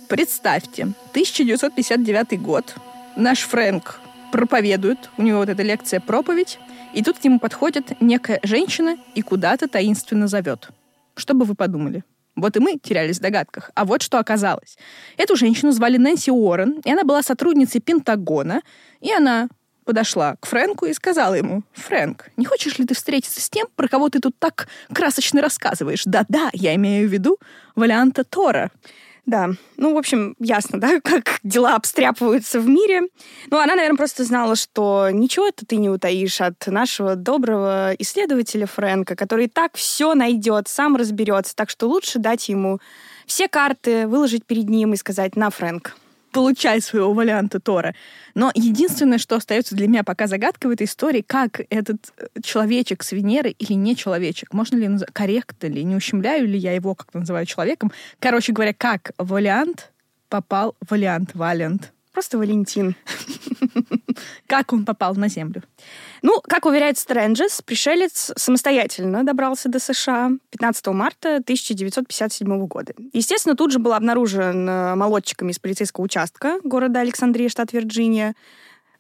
представьте, 0.09 0.93
1959 1.13 2.41
год. 2.43 2.75
Наш 3.17 3.41
Фрэнк 3.41 4.01
проповедует, 4.33 5.11
у 5.17 5.23
него 5.23 5.39
вот 5.39 5.49
эта 5.49 5.63
лекция 5.63 5.99
проповедь, 6.01 6.59
и 6.93 7.03
тут 7.03 7.19
к 7.19 7.25
нему 7.25 7.39
подходит 7.39 8.01
некая 8.01 8.39
женщина 8.43 8.99
и 9.15 9.23
куда-то 9.23 9.69
таинственно 9.69 10.29
зовет. 10.29 10.69
Что 11.17 11.33
бы 11.33 11.47
вы 11.47 11.55
подумали? 11.55 12.05
Вот 12.37 12.57
и 12.57 12.61
мы 12.61 12.79
терялись 12.79 13.19
в 13.19 13.23
догадках. 13.23 13.71
А 13.75 13.87
вот 13.87 14.03
что 14.03 14.19
оказалось. 14.19 14.77
Эту 15.17 15.37
женщину 15.37 15.73
звали 15.73 15.97
Нэнси 15.97 16.31
Уоррен, 16.31 16.81
и 16.85 16.91
она 16.91 17.05
была 17.05 17.23
сотрудницей 17.23 17.81
Пентагона, 17.81 18.61
и 19.01 19.11
она 19.11 19.49
подошла 19.85 20.37
к 20.41 20.47
Фрэнку 20.47 20.87
и 20.87 20.95
сказала 20.95 21.35
ему, 21.35 21.63
«Фрэнк, 21.75 22.31
не 22.37 22.45
хочешь 22.45 22.79
ли 22.79 22.85
ты 22.85 22.95
встретиться 22.95 23.41
с 23.41 23.51
тем, 23.51 23.69
про 23.75 23.89
кого 23.89 24.09
ты 24.09 24.21
тут 24.21 24.37
так 24.39 24.69
красочно 24.93 25.41
рассказываешь? 25.41 26.05
Да-да, 26.05 26.51
я 26.53 26.75
имею 26.75 27.09
в 27.09 27.13
виду 27.13 27.39
Валианта 27.75 28.25
Тора». 28.25 28.71
Да, 29.25 29.51
ну, 29.77 29.95
в 29.95 29.99
общем, 29.99 30.35
ясно, 30.41 30.81
да, 30.81 31.01
как 31.05 31.39
дела 31.45 31.77
обстряпываются 31.77 32.61
в 32.61 32.69
мире. 32.69 33.03
Ну, 33.51 33.59
она, 33.59 33.77
наверное, 33.77 33.97
просто 33.97 34.25
знала, 34.25 34.57
что 34.57 35.11
ничего 35.13 35.47
это 35.47 35.65
ты 35.65 35.77
не 35.77 35.89
утаишь 35.89 36.41
от 36.41 36.67
нашего 36.67 37.15
доброго 37.15 37.95
исследователя 37.99 38.67
Фрэнка, 38.67 39.15
который 39.15 39.49
так 39.49 39.77
все 39.77 40.15
найдет, 40.15 40.67
сам 40.67 40.97
разберется, 40.97 41.55
так 41.55 41.71
что 41.71 41.89
лучше 41.89 42.19
дать 42.19 42.49
ему 42.49 42.81
все 43.27 43.47
карты, 43.47 44.09
выложить 44.09 44.45
перед 44.45 44.69
ним 44.69 44.93
и 44.93 44.97
сказать 44.97 45.37
«на, 45.37 45.51
Фрэнк, 45.51 45.95
получай 46.33 46.81
своего 46.81 47.13
варианта 47.13 47.61
Тора. 47.61 47.95
Но 48.35 48.51
единственное, 48.55 49.19
что 49.19 49.37
остается 49.37 49.75
для 49.77 49.87
меня 49.87 50.03
пока 50.03 50.27
загадкой 50.27 50.71
в 50.71 50.75
этой 50.75 50.87
истории, 50.87 51.23
как 51.23 51.61
этот 51.71 52.13
э, 52.17 52.27
человечек 52.43 53.03
с 53.03 53.13
Венеры 53.13 53.51
или 53.51 53.75
не 53.75 53.95
человечек, 53.95 54.53
можно 54.53 54.77
ли 54.77 54.99
корректно 55.13 55.67
ли, 55.69 55.85
не 55.85 55.95
ущемляю 55.95 56.49
ли 56.49 56.59
я 56.59 56.73
его, 56.73 56.95
как 56.95 57.13
называю, 57.15 57.47
человеком. 57.47 57.93
Короче 58.19 58.53
говоря, 58.53 58.75
как 58.77 59.13
вариант 59.19 59.93
попал 60.29 60.75
вариант 60.89 61.31
Валент. 61.35 61.93
Просто 62.13 62.37
Валентин. 62.37 62.95
Как 64.47 64.73
он 64.73 64.85
попал 64.85 65.15
на 65.15 65.29
Землю? 65.29 65.63
Ну, 66.21 66.41
как 66.43 66.67
уверяет 66.67 66.99
Стрэнджес, 66.99 67.63
пришелец 67.63 68.33
самостоятельно 68.37 69.25
добрался 69.25 69.69
до 69.69 69.79
США 69.79 70.31
15 70.51 70.87
марта 70.89 71.37
1957 71.37 72.67
года. 72.67 72.93
Естественно, 73.13 73.57
тут 73.57 73.73
же 73.73 73.79
был 73.79 73.95
обнаружен 73.95 74.69
э, 74.69 74.95
молодчиками 74.95 75.53
из 75.53 75.59
полицейского 75.59 76.05
участка 76.05 76.61
города 76.63 77.01
Александрия, 77.01 77.49
штат 77.49 77.73
Вирджиния. 77.73 78.35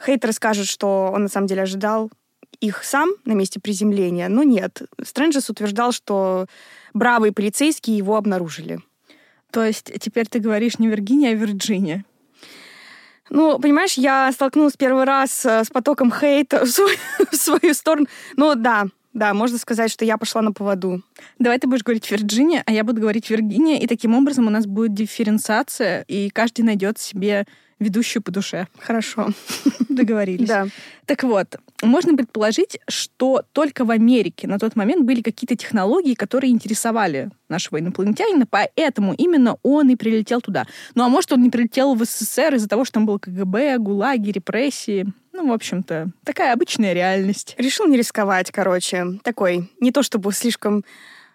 Хейтеры 0.04 0.32
скажут, 0.32 0.66
что 0.66 1.10
он 1.12 1.24
на 1.24 1.28
самом 1.28 1.46
деле 1.46 1.62
ожидал 1.62 2.10
их 2.60 2.82
сам 2.82 3.10
на 3.24 3.32
месте 3.32 3.60
приземления, 3.60 4.28
но 4.28 4.42
нет. 4.42 4.82
Стрэнджес 5.02 5.50
утверждал, 5.50 5.92
что 5.92 6.46
бравые 6.94 7.32
полицейские 7.32 7.96
его 7.96 8.16
обнаружили. 8.16 8.80
То 9.50 9.64
есть 9.64 9.92
теперь 10.00 10.26
ты 10.26 10.38
говоришь 10.38 10.78
не 10.78 10.88
Виргиния, 10.88 11.32
а 11.32 11.34
Вирджиния. 11.34 12.04
Ну, 13.30 13.58
понимаешь, 13.58 13.94
я 13.94 14.30
столкнулась 14.32 14.76
первый 14.76 15.04
раз 15.04 15.44
э, 15.46 15.64
с 15.64 15.70
потоком 15.70 16.12
хейта 16.12 16.64
в 16.64 16.68
свою, 16.68 16.96
в 17.30 17.36
свою 17.36 17.74
сторону. 17.74 18.06
Ну, 18.36 18.54
да, 18.54 18.86
да, 19.12 19.34
можно 19.34 19.58
сказать, 19.58 19.90
что 19.90 20.04
я 20.04 20.16
пошла 20.16 20.42
на 20.42 20.52
поводу. 20.52 21.02
Давай 21.38 21.58
ты 21.58 21.66
будешь 21.66 21.82
говорить 21.82 22.10
Вирджиния, 22.10 22.62
а 22.66 22.72
я 22.72 22.82
буду 22.82 23.00
говорить 23.00 23.28
Виргиния, 23.28 23.78
и 23.78 23.86
таким 23.86 24.14
образом 24.14 24.46
у 24.46 24.50
нас 24.50 24.66
будет 24.66 24.94
дифференциация, 24.94 26.02
и 26.08 26.30
каждый 26.30 26.62
найдет 26.62 26.98
себе 26.98 27.46
ведущую 27.82 28.22
по 28.22 28.30
душе. 28.30 28.66
Хорошо. 28.78 29.28
Договорились. 29.88 30.48
Да. 30.48 30.66
Так 31.06 31.24
вот, 31.24 31.56
можно 31.82 32.16
предположить, 32.16 32.78
что 32.88 33.42
только 33.52 33.84
в 33.84 33.90
Америке 33.90 34.46
на 34.46 34.58
тот 34.58 34.76
момент 34.76 35.04
были 35.04 35.20
какие-то 35.20 35.56
технологии, 35.56 36.14
которые 36.14 36.52
интересовали 36.52 37.30
нашего 37.48 37.80
инопланетянина, 37.80 38.46
поэтому 38.46 39.14
именно 39.14 39.56
он 39.62 39.90
и 39.90 39.96
прилетел 39.96 40.40
туда. 40.40 40.66
Ну 40.94 41.04
а 41.04 41.08
может, 41.08 41.32
он 41.32 41.42
не 41.42 41.50
прилетел 41.50 41.94
в 41.94 42.04
СССР 42.04 42.54
из-за 42.54 42.68
того, 42.68 42.84
что 42.84 42.94
там 42.94 43.06
был 43.06 43.18
КГБ, 43.18 43.78
ГУЛАГи, 43.78 44.30
репрессии. 44.30 45.12
Ну, 45.32 45.48
в 45.48 45.52
общем-то, 45.52 46.10
такая 46.24 46.52
обычная 46.52 46.92
реальность. 46.92 47.54
Решил 47.58 47.86
не 47.86 47.96
рисковать, 47.96 48.50
короче. 48.50 49.18
Такой, 49.22 49.70
не 49.80 49.90
то 49.90 50.02
чтобы 50.02 50.32
слишком 50.32 50.84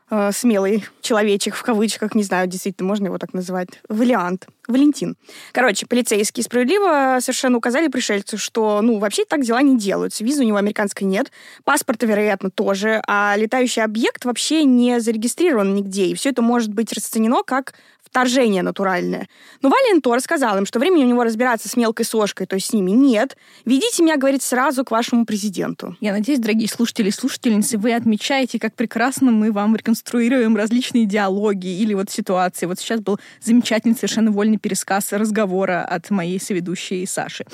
э, 0.09 0.31
смелый 0.31 0.85
человечек, 1.01 1.55
в 1.55 1.63
кавычках, 1.63 2.15
не 2.15 2.23
знаю, 2.23 2.47
действительно, 2.47 2.87
можно 2.87 3.05
его 3.07 3.17
так 3.17 3.33
называть, 3.33 3.69
вариант, 3.89 4.47
Валентин. 4.67 5.15
Короче, 5.53 5.85
полицейские 5.85 6.43
справедливо 6.43 7.17
совершенно 7.21 7.57
указали 7.57 7.87
пришельцу, 7.87 8.37
что, 8.37 8.81
ну, 8.81 8.99
вообще 8.99 9.23
так 9.25 9.43
дела 9.43 9.61
не 9.61 9.77
делаются. 9.77 10.23
Визы 10.23 10.43
у 10.43 10.47
него 10.47 10.57
американской 10.57 11.07
нет, 11.07 11.31
паспорта, 11.63 12.05
вероятно, 12.05 12.51
тоже, 12.51 13.01
а 13.07 13.35
летающий 13.37 13.83
объект 13.83 14.25
вообще 14.25 14.63
не 14.65 14.99
зарегистрирован 14.99 15.73
нигде, 15.73 16.07
и 16.07 16.15
все 16.15 16.29
это 16.29 16.41
может 16.41 16.73
быть 16.73 16.91
расценено 16.91 17.43
как 17.43 17.73
вторжение 18.09 18.63
натуральное. 18.63 19.27
Но 19.61 19.69
Валентор 19.69 20.13
рассказал 20.13 20.57
им, 20.57 20.65
что 20.65 20.79
времени 20.79 21.03
у 21.03 21.07
него 21.07 21.23
разбираться 21.23 21.69
с 21.69 21.75
мелкой 21.75 22.05
сошкой, 22.05 22.47
то 22.47 22.55
есть 22.55 22.67
с 22.67 22.73
ними, 22.73 22.91
нет. 22.91 23.37
Ведите 23.65 24.03
меня, 24.03 24.17
говорит, 24.17 24.41
сразу 24.41 24.83
к 24.83 24.91
вашему 24.91 25.25
президенту. 25.25 25.95
Я 25.99 26.13
надеюсь, 26.13 26.39
дорогие 26.39 26.69
слушатели 26.69 27.09
и 27.09 27.11
слушательницы, 27.11 27.77
вы 27.77 27.93
отмечаете, 27.93 28.59
как 28.59 28.73
прекрасно 28.73 29.31
мы 29.31 29.51
вам 29.51 29.75
реконструируем 29.75 30.55
различные 30.55 31.05
диалоги 31.05 31.67
или 31.67 31.93
вот 31.93 32.09
ситуации. 32.09 32.65
Вот 32.65 32.79
сейчас 32.79 33.01
был 33.01 33.19
замечательный, 33.41 33.95
совершенно 33.95 34.31
вольный 34.31 34.57
пересказ 34.57 35.11
разговора 35.13 35.83
от 35.83 36.09
моей 36.09 36.39
соведущей 36.39 37.05
Саши. 37.05 37.45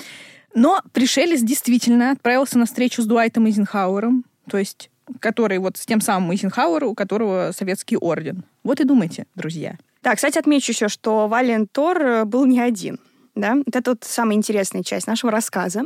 Но 0.54 0.80
пришелец 0.92 1.40
действительно 1.40 2.12
отправился 2.12 2.58
на 2.58 2.66
встречу 2.66 3.02
с 3.02 3.06
Дуайтом 3.06 3.46
Эйзенхауэром, 3.46 4.24
то 4.48 4.58
есть 4.58 4.90
который 5.20 5.58
вот 5.58 5.76
с 5.76 5.86
тем 5.86 6.00
самым 6.00 6.32
Эйзенхауэром, 6.32 6.88
у 6.88 6.94
которого 6.94 7.50
советский 7.54 7.96
орден. 7.96 8.44
Вот 8.62 8.80
и 8.80 8.84
думайте, 8.84 9.26
друзья. 9.34 9.76
Да, 10.04 10.14
кстати, 10.14 10.38
отмечу 10.38 10.72
еще, 10.72 10.88
что 10.88 11.28
Вален 11.28 11.66
Тор 11.66 12.02
э, 12.02 12.24
был 12.26 12.44
не 12.44 12.60
один. 12.60 13.00
Да? 13.34 13.56
Это 13.66 13.82
тут 13.82 14.04
самая 14.04 14.36
интересная 14.36 14.82
часть 14.82 15.06
нашего 15.06 15.32
рассказа. 15.32 15.84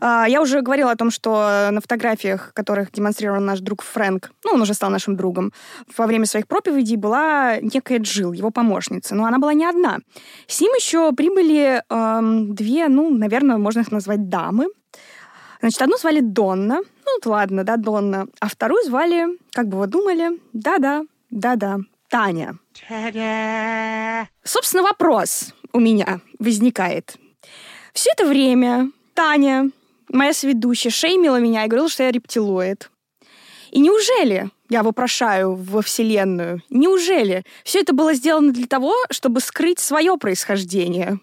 А, 0.00 0.26
я 0.28 0.42
уже 0.42 0.60
говорила 0.60 0.90
о 0.90 0.96
том, 0.96 1.12
что 1.12 1.68
на 1.70 1.80
фотографиях, 1.80 2.52
которых 2.52 2.90
демонстрировал 2.90 3.40
наш 3.40 3.60
друг 3.60 3.82
Фрэнк, 3.82 4.32
ну, 4.44 4.50
он 4.54 4.60
уже 4.60 4.74
стал 4.74 4.90
нашим 4.90 5.16
другом, 5.16 5.52
во 5.96 6.06
время 6.06 6.26
своих 6.26 6.48
проповедей 6.48 6.96
была 6.96 7.58
некая 7.62 8.00
Джил, 8.00 8.32
его 8.32 8.50
помощница. 8.50 9.14
Но 9.14 9.24
она 9.24 9.38
была 9.38 9.54
не 9.54 9.64
одна. 9.64 9.98
С 10.48 10.60
ним 10.60 10.72
еще 10.74 11.12
прибыли 11.12 11.82
эм, 11.88 12.56
две, 12.56 12.88
ну, 12.88 13.08
наверное, 13.08 13.56
можно 13.56 13.80
их 13.80 13.92
назвать 13.92 14.28
дамы. 14.28 14.66
Значит, 15.60 15.80
одну 15.80 15.96
звали 15.96 16.20
Донна, 16.20 16.80
ну, 17.06 17.30
ладно, 17.30 17.62
да, 17.62 17.76
Донна, 17.76 18.26
а 18.40 18.48
вторую 18.48 18.84
звали, 18.84 19.38
как 19.52 19.68
бы 19.68 19.78
вы 19.78 19.86
думали, 19.86 20.40
да-да, 20.52 21.04
да-да, 21.30 21.78
Таня. 22.08 22.58
Собственно, 24.42 24.82
вопрос 24.82 25.54
у 25.72 25.80
меня 25.80 26.20
возникает. 26.38 27.16
Все 27.92 28.10
это 28.10 28.26
время 28.26 28.90
Таня, 29.14 29.70
моя 30.08 30.32
сведущая, 30.32 30.90
шеймила 30.90 31.36
меня 31.36 31.64
и 31.64 31.68
говорила, 31.68 31.88
что 31.88 32.02
я 32.02 32.10
рептилоид. 32.10 32.90
И 33.70 33.80
неужели, 33.80 34.50
я 34.68 34.82
вопрошаю 34.82 35.54
во 35.54 35.82
Вселенную, 35.82 36.62
неужели 36.68 37.44
все 37.64 37.80
это 37.80 37.92
было 37.92 38.14
сделано 38.14 38.52
для 38.52 38.66
того, 38.66 38.94
чтобы 39.10 39.40
скрыть 39.40 39.78
свое 39.78 40.16
происхождение? 40.16 41.20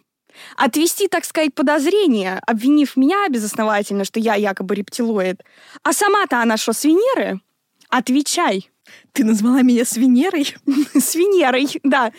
Отвести, 0.56 1.08
так 1.08 1.26
сказать, 1.26 1.54
подозрение, 1.54 2.40
обвинив 2.48 2.96
меня 2.96 3.28
безосновательно, 3.30 4.06
что 4.06 4.20
я 4.20 4.36
якобы 4.36 4.76
рептилоид. 4.76 5.44
А 5.84 5.94
сама-то 5.94 6.42
она 6.42 6.58
что, 6.58 6.74
с 6.74 6.86
Венеры? 6.86 7.42
Отвечай. 7.90 8.71
Ты 9.14 9.24
назвала 9.24 9.62
меня 9.62 9.86
свинерой? 9.86 10.56
Свинерой, 11.00 11.68
да. 11.84 12.12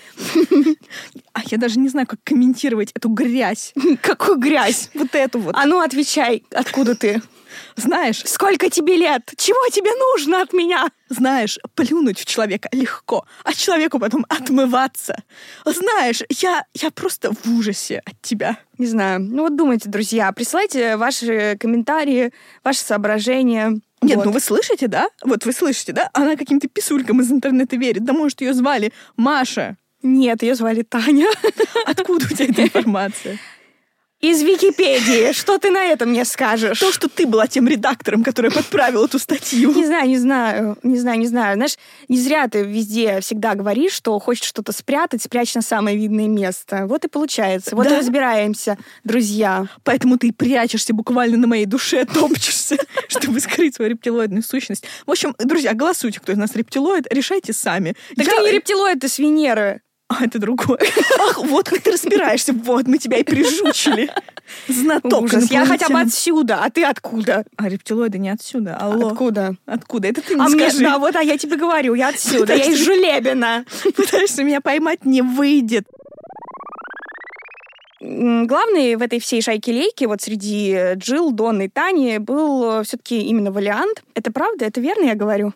А 1.32 1.40
я 1.46 1.58
даже 1.58 1.78
не 1.78 1.88
знаю, 1.88 2.06
как 2.06 2.20
комментировать 2.24 2.92
эту 2.92 3.08
грязь. 3.08 3.72
Какую 4.02 4.38
грязь? 4.38 4.90
Вот 4.94 5.14
эту 5.14 5.40
вот. 5.40 5.54
А 5.56 5.66
ну, 5.66 5.80
отвечай, 5.80 6.44
откуда 6.50 6.94
ты? 6.94 7.22
Знаешь... 7.76 8.22
Сколько 8.24 8.70
тебе 8.70 8.96
лет? 8.96 9.30
Чего 9.36 9.68
тебе 9.70 9.90
нужно 9.94 10.42
от 10.42 10.52
меня? 10.52 10.88
Знаешь, 11.08 11.58
плюнуть 11.74 12.18
в 12.18 12.24
человека 12.24 12.68
легко, 12.72 13.26
а 13.44 13.52
человеку 13.52 13.98
потом 13.98 14.24
отмываться. 14.28 15.22
Знаешь, 15.64 16.22
я, 16.40 16.64
я 16.74 16.90
просто 16.90 17.32
в 17.32 17.46
ужасе 17.58 18.02
от 18.04 18.20
тебя. 18.22 18.58
Не 18.78 18.86
знаю. 18.86 19.20
Ну 19.20 19.42
вот 19.42 19.56
думайте, 19.56 19.88
друзья, 19.88 20.32
присылайте 20.32 20.96
ваши 20.96 21.56
комментарии, 21.58 22.32
ваши 22.64 22.80
соображения. 22.80 23.80
Нет, 24.02 24.16
Вот. 24.16 24.26
ну 24.26 24.32
вы 24.32 24.40
слышите, 24.40 24.88
да? 24.88 25.08
Вот 25.24 25.44
вы 25.44 25.52
слышите, 25.52 25.92
да? 25.92 26.10
Она 26.12 26.36
каким-то 26.36 26.68
писулькам 26.68 27.20
из 27.20 27.30
интернета 27.30 27.76
верит. 27.76 28.04
Да 28.04 28.12
может, 28.12 28.40
ее 28.40 28.52
звали 28.52 28.92
Маша. 29.16 29.76
Нет, 30.02 30.42
ее 30.42 30.54
звали 30.54 30.82
Таня. 30.82 31.26
Откуда 31.86 32.26
у 32.26 32.28
тебя 32.34 32.46
эта 32.46 32.62
информация? 32.64 33.38
Из 34.22 34.40
Википедии. 34.40 35.32
Что 35.32 35.58
ты 35.58 35.70
на 35.70 35.84
это 35.84 36.06
мне 36.06 36.24
скажешь? 36.24 36.78
То, 36.78 36.92
что 36.92 37.08
ты 37.08 37.26
была 37.26 37.48
тем 37.48 37.66
редактором, 37.66 38.22
который 38.22 38.52
подправил 38.52 39.04
эту 39.04 39.18
статью. 39.18 39.74
Не 39.74 39.84
знаю, 39.84 40.08
не 40.08 40.16
знаю, 40.16 40.78
не 40.84 40.96
знаю, 40.96 41.18
не 41.18 41.26
знаю. 41.26 41.56
Знаешь, 41.56 41.76
не 42.06 42.18
зря 42.20 42.46
ты 42.46 42.62
везде 42.62 43.20
всегда 43.20 43.56
говоришь, 43.56 43.94
что 43.94 44.16
хочешь 44.20 44.44
что-то 44.46 44.70
спрятать, 44.70 45.24
спрячь 45.24 45.56
на 45.56 45.60
самое 45.60 45.96
видное 45.96 46.28
место. 46.28 46.86
Вот 46.86 47.04
и 47.04 47.08
получается. 47.08 47.74
Вот 47.74 47.88
Да? 47.88 47.96
и 47.96 47.98
разбираемся, 47.98 48.78
друзья. 49.02 49.66
Поэтому 49.82 50.18
ты 50.18 50.32
прячешься 50.32 50.94
буквально 50.94 51.36
на 51.36 51.48
моей 51.48 51.66
душе, 51.66 52.04
топчешься, 52.14 52.76
чтобы 53.08 53.40
скрыть 53.40 53.74
свою 53.74 53.90
рептилоидную 53.90 54.44
сущность. 54.44 54.84
В 55.04 55.10
общем, 55.10 55.34
друзья, 55.40 55.74
голосуйте, 55.74 56.20
кто 56.20 56.30
из 56.30 56.38
нас 56.38 56.54
рептилоид, 56.54 57.08
решайте 57.10 57.52
сами. 57.52 57.96
Так 58.16 58.26
ты 58.26 58.42
не 58.42 58.52
рептилоид, 58.52 59.00
ты 59.00 59.08
с 59.08 59.18
Венеры. 59.18 59.82
А, 60.18 60.24
это 60.24 60.38
другое. 60.38 60.78
Ах, 61.20 61.38
вот 61.38 61.68
как 61.68 61.80
ты 61.80 61.92
разбираешься. 61.92 62.52
Вот, 62.52 62.86
мы 62.86 62.98
тебя 62.98 63.18
и 63.18 63.22
прижучили. 63.22 64.10
Знаток 64.68 65.22
Ужас. 65.22 65.50
Я 65.50 65.64
хотя 65.64 65.88
бы 65.88 66.00
отсюда, 66.00 66.60
а 66.62 66.70
ты 66.70 66.84
откуда? 66.84 67.44
А 67.56 67.68
рептилоиды 67.68 68.18
не 68.18 68.28
отсюда. 68.30 68.76
Алло. 68.76 69.08
Откуда? 69.08 69.54
Откуда? 69.66 70.08
Это 70.08 70.20
ты 70.20 70.34
А 70.34 70.48
не 70.48 70.54
мне, 70.54 70.68
скажи. 70.70 70.84
да, 70.84 70.98
вот, 70.98 71.16
а 71.16 71.22
я 71.22 71.38
тебе 71.38 71.56
говорю, 71.56 71.94
я 71.94 72.08
отсюда, 72.08 72.54
я 72.54 72.64
из. 72.64 72.78
Жулебина. 72.78 73.64
Пытаешься 73.96 74.44
меня 74.44 74.60
поймать, 74.60 75.04
не 75.04 75.22
выйдет. 75.22 75.86
Главный 78.00 78.96
в 78.96 79.02
этой 79.02 79.20
всей 79.20 79.40
шайке-лейке, 79.40 80.08
вот 80.08 80.20
среди 80.20 80.94
Джилл, 80.94 81.30
Донны 81.30 81.66
и 81.66 81.68
Тани, 81.68 82.18
был 82.18 82.82
все-таки 82.82 83.20
именно 83.22 83.52
Валиант. 83.52 84.02
Это 84.14 84.32
правда? 84.32 84.64
Это 84.64 84.80
верно 84.80 85.04
я 85.04 85.14
говорю? 85.14 85.52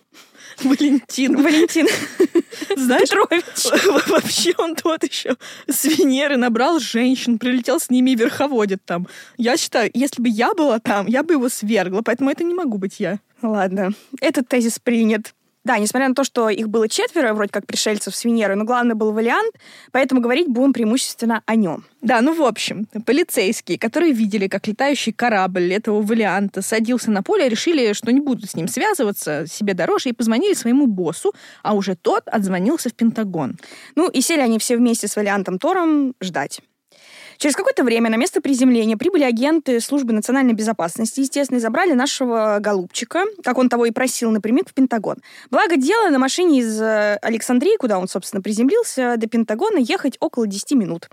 Валентин. 0.62 1.36
Валентин 1.42 1.86
Знаешь, 2.76 3.08
Петрович. 3.08 4.06
вообще 4.08 4.54
он 4.58 4.74
тот 4.74 5.04
еще 5.04 5.36
с 5.68 5.84
Венеры 5.84 6.36
набрал 6.36 6.78
женщин, 6.78 7.38
прилетел 7.38 7.80
с 7.80 7.90
ними 7.90 8.10
и 8.10 8.14
верховодит 8.14 8.84
там. 8.84 9.06
Я 9.36 9.56
считаю, 9.56 9.90
если 9.94 10.22
бы 10.22 10.28
я 10.28 10.54
была 10.54 10.78
там, 10.78 11.06
я 11.06 11.22
бы 11.22 11.34
его 11.34 11.48
свергла, 11.48 12.02
поэтому 12.02 12.30
это 12.30 12.44
не 12.44 12.54
могу 12.54 12.78
быть 12.78 13.00
я. 13.00 13.18
Ладно, 13.42 13.92
этот 14.20 14.48
тезис 14.48 14.78
принят. 14.78 15.34
Да, 15.66 15.78
несмотря 15.78 16.08
на 16.08 16.14
то, 16.14 16.22
что 16.22 16.48
их 16.48 16.68
было 16.68 16.88
четверо, 16.88 17.34
вроде 17.34 17.50
как 17.50 17.66
пришельцев 17.66 18.14
с 18.14 18.24
Венеры, 18.24 18.54
но 18.54 18.62
главный 18.62 18.94
был 18.94 19.10
Валиант, 19.10 19.52
поэтому 19.90 20.20
говорить 20.20 20.46
будем 20.46 20.72
преимущественно 20.72 21.42
о 21.44 21.56
нем. 21.56 21.84
Да, 22.02 22.20
ну 22.20 22.32
в 22.34 22.42
общем, 22.44 22.86
полицейские, 23.04 23.76
которые 23.76 24.12
видели, 24.12 24.46
как 24.46 24.68
летающий 24.68 25.12
корабль 25.12 25.72
этого 25.72 26.02
варианта 26.02 26.62
садился 26.62 27.10
на 27.10 27.24
поле, 27.24 27.48
решили, 27.48 27.94
что 27.94 28.12
не 28.12 28.20
будут 28.20 28.48
с 28.48 28.54
ним 28.54 28.68
связываться 28.68 29.46
себе 29.48 29.74
дороже, 29.74 30.10
и 30.10 30.12
позвонили 30.12 30.54
своему 30.54 30.86
боссу, 30.86 31.34
а 31.64 31.74
уже 31.74 31.96
тот 31.96 32.22
отзвонился 32.28 32.88
в 32.88 32.94
Пентагон. 32.94 33.58
Ну 33.96 34.08
и 34.08 34.20
сели 34.20 34.42
они 34.42 34.60
все 34.60 34.76
вместе 34.76 35.08
с 35.08 35.16
Валиантом 35.16 35.58
Тором 35.58 36.14
ждать. 36.20 36.60
Через 37.38 37.54
какое-то 37.54 37.84
время 37.84 38.10
на 38.10 38.16
место 38.16 38.40
приземления 38.40 38.96
прибыли 38.96 39.24
агенты 39.24 39.80
службы 39.80 40.12
национальной 40.12 40.54
безопасности, 40.54 41.20
естественно, 41.20 41.58
и 41.58 41.60
забрали 41.60 41.92
нашего 41.92 42.58
голубчика, 42.60 43.24
как 43.42 43.58
он 43.58 43.68
того 43.68 43.86
и 43.86 43.90
просил, 43.90 44.30
напрямик 44.30 44.68
в 44.68 44.74
Пентагон. 44.74 45.16
Благо 45.50 45.76
дело, 45.76 46.10
на 46.10 46.18
машине 46.18 46.60
из 46.60 46.80
э, 46.80 47.18
Александрии, 47.22 47.76
куда 47.76 47.98
он, 47.98 48.08
собственно, 48.08 48.42
приземлился, 48.42 49.16
до 49.16 49.26
Пентагона 49.26 49.78
ехать 49.78 50.16
около 50.20 50.46
10 50.46 50.72
минут. 50.72 51.08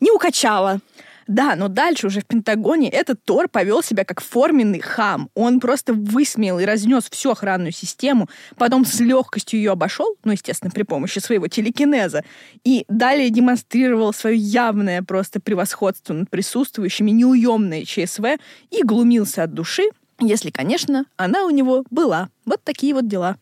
Не 0.00 0.10
укачало. 0.10 0.80
Да, 1.28 1.56
но 1.56 1.68
дальше 1.68 2.06
уже 2.06 2.20
в 2.20 2.26
Пентагоне 2.26 2.88
этот 2.88 3.22
Тор 3.22 3.48
повел 3.48 3.82
себя 3.82 4.04
как 4.04 4.22
форменный 4.22 4.80
хам. 4.80 5.28
Он 5.34 5.60
просто 5.60 5.92
высмеял 5.92 6.58
и 6.58 6.64
разнес 6.64 7.08
всю 7.10 7.30
охранную 7.30 7.70
систему, 7.72 8.30
потом 8.56 8.86
с 8.86 8.98
легкостью 8.98 9.60
ее 9.60 9.72
обошел, 9.72 10.16
ну, 10.24 10.32
естественно, 10.32 10.70
при 10.70 10.84
помощи 10.84 11.18
своего 11.18 11.46
телекинеза, 11.46 12.24
и 12.64 12.86
далее 12.88 13.28
демонстрировал 13.28 14.14
свое 14.14 14.38
явное 14.38 15.02
просто 15.02 15.38
превосходство 15.38 16.14
над 16.14 16.30
присутствующими, 16.30 17.10
неуемное 17.10 17.84
ЧСВ 17.84 18.38
и 18.70 18.82
глумился 18.82 19.42
от 19.42 19.52
души, 19.52 19.90
если, 20.20 20.50
конечно, 20.50 21.06
она 21.16 21.44
у 21.44 21.50
него 21.50 21.84
была. 21.90 22.28
Вот 22.44 22.62
такие 22.64 22.94
вот 22.94 23.06
дела. 23.06 23.36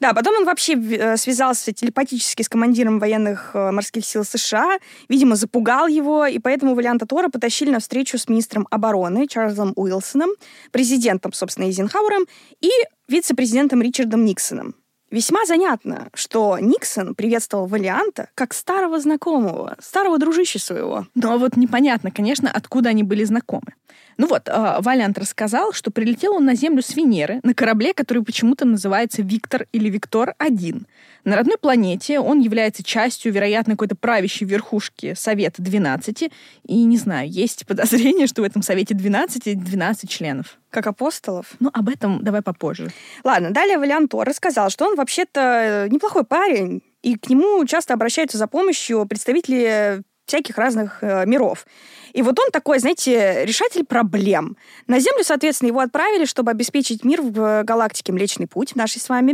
Да, 0.00 0.12
потом 0.12 0.36
он 0.36 0.44
вообще 0.44 0.74
э, 0.74 1.16
связался 1.16 1.72
телепатически 1.72 2.42
с 2.42 2.48
командиром 2.48 2.98
военных 2.98 3.50
э, 3.54 3.70
морских 3.70 4.04
сил 4.04 4.24
США, 4.24 4.78
видимо, 5.08 5.36
запугал 5.36 5.86
его, 5.86 6.26
и 6.26 6.38
поэтому 6.38 6.74
Валианта 6.74 7.06
Тора 7.06 7.28
потащили 7.28 7.70
на 7.70 7.80
встречу 7.80 8.18
с 8.18 8.28
министром 8.28 8.66
обороны 8.70 9.26
Чарльзом 9.26 9.72
Уилсоном, 9.76 10.30
президентом, 10.70 11.32
собственно, 11.32 11.66
Эйзенхауэром 11.66 12.26
и 12.60 12.70
вице-президентом 13.08 13.82
Ричардом 13.82 14.24
Никсоном. 14.24 14.74
Весьма 15.10 15.46
занятно, 15.46 16.08
что 16.12 16.58
Никсон 16.58 17.14
приветствовал 17.14 17.66
Валианта 17.66 18.30
как 18.34 18.52
старого 18.52 18.98
знакомого, 18.98 19.76
старого 19.80 20.18
дружища 20.18 20.58
своего. 20.58 21.06
Но 21.14 21.38
вот 21.38 21.56
непонятно, 21.56 22.10
конечно, 22.10 22.50
откуда 22.50 22.88
они 22.88 23.04
были 23.04 23.22
знакомы. 23.22 23.74
Ну 24.16 24.26
вот, 24.26 24.48
э, 24.48 24.76
Валиант 24.80 25.18
рассказал, 25.18 25.72
что 25.72 25.90
прилетел 25.90 26.34
он 26.34 26.44
на 26.44 26.54
Землю 26.54 26.82
с 26.82 26.94
Венеры 26.94 27.40
на 27.42 27.54
корабле, 27.54 27.94
который 27.94 28.22
почему-то 28.22 28.64
называется 28.64 29.22
«Виктор» 29.22 29.66
или 29.72 29.88
«Виктор-1». 29.88 30.86
На 31.24 31.36
родной 31.36 31.56
планете 31.58 32.20
он 32.20 32.40
является 32.40 32.82
частью, 32.82 33.32
вероятно, 33.32 33.74
какой-то 33.74 33.96
правящей 33.96 34.46
верхушки 34.46 35.14
Совета 35.14 35.62
12. 35.62 36.30
И, 36.66 36.84
не 36.84 36.98
знаю, 36.98 37.30
есть 37.30 37.66
подозрение, 37.66 38.26
что 38.26 38.42
в 38.42 38.44
этом 38.44 38.62
Совете 38.62 38.94
12 38.94 39.62
12 39.64 40.10
членов. 40.10 40.58
Как 40.70 40.86
апостолов? 40.86 41.54
Ну, 41.60 41.70
об 41.72 41.88
этом 41.88 42.22
давай 42.22 42.42
попозже. 42.42 42.90
Ладно, 43.22 43.50
далее 43.50 43.78
Валиант 43.78 44.10
Тор 44.10 44.26
рассказал, 44.26 44.70
что 44.70 44.86
он 44.86 44.96
вообще-то 44.96 45.88
неплохой 45.90 46.24
парень, 46.24 46.82
и 47.02 47.16
к 47.16 47.28
нему 47.28 47.64
часто 47.66 47.94
обращаются 47.94 48.38
за 48.38 48.46
помощью 48.46 49.06
представители 49.06 50.02
всяких 50.26 50.56
разных 50.56 51.02
э, 51.02 51.26
миров. 51.26 51.66
И 52.12 52.22
вот 52.22 52.38
он 52.38 52.50
такой, 52.50 52.78
знаете, 52.78 53.44
решатель 53.44 53.84
проблем. 53.84 54.56
На 54.86 55.00
Землю, 55.00 55.24
соответственно, 55.24 55.68
его 55.68 55.80
отправили, 55.80 56.24
чтобы 56.24 56.50
обеспечить 56.50 57.04
мир 57.04 57.22
в 57.22 57.64
галактике 57.64 58.12
Млечный 58.12 58.46
Путь, 58.46 58.76
нашей 58.76 59.00
с 59.00 59.08
вами. 59.08 59.32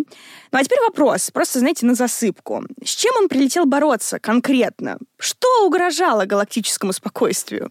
Ну 0.50 0.59
а 0.59 0.64
теперь 0.64 0.80
вопрос, 0.80 1.30
просто, 1.30 1.59
знаете, 1.59 1.87
на 1.87 1.94
засыпку. 1.94 2.64
С 2.82 2.94
чем 2.94 3.14
он 3.16 3.28
прилетел 3.28 3.66
бороться 3.66 4.18
конкретно? 4.18 4.99
Что 5.18 5.66
угрожало 5.66 6.25
галактическому 6.25 6.92
спокойствию? 6.92 7.70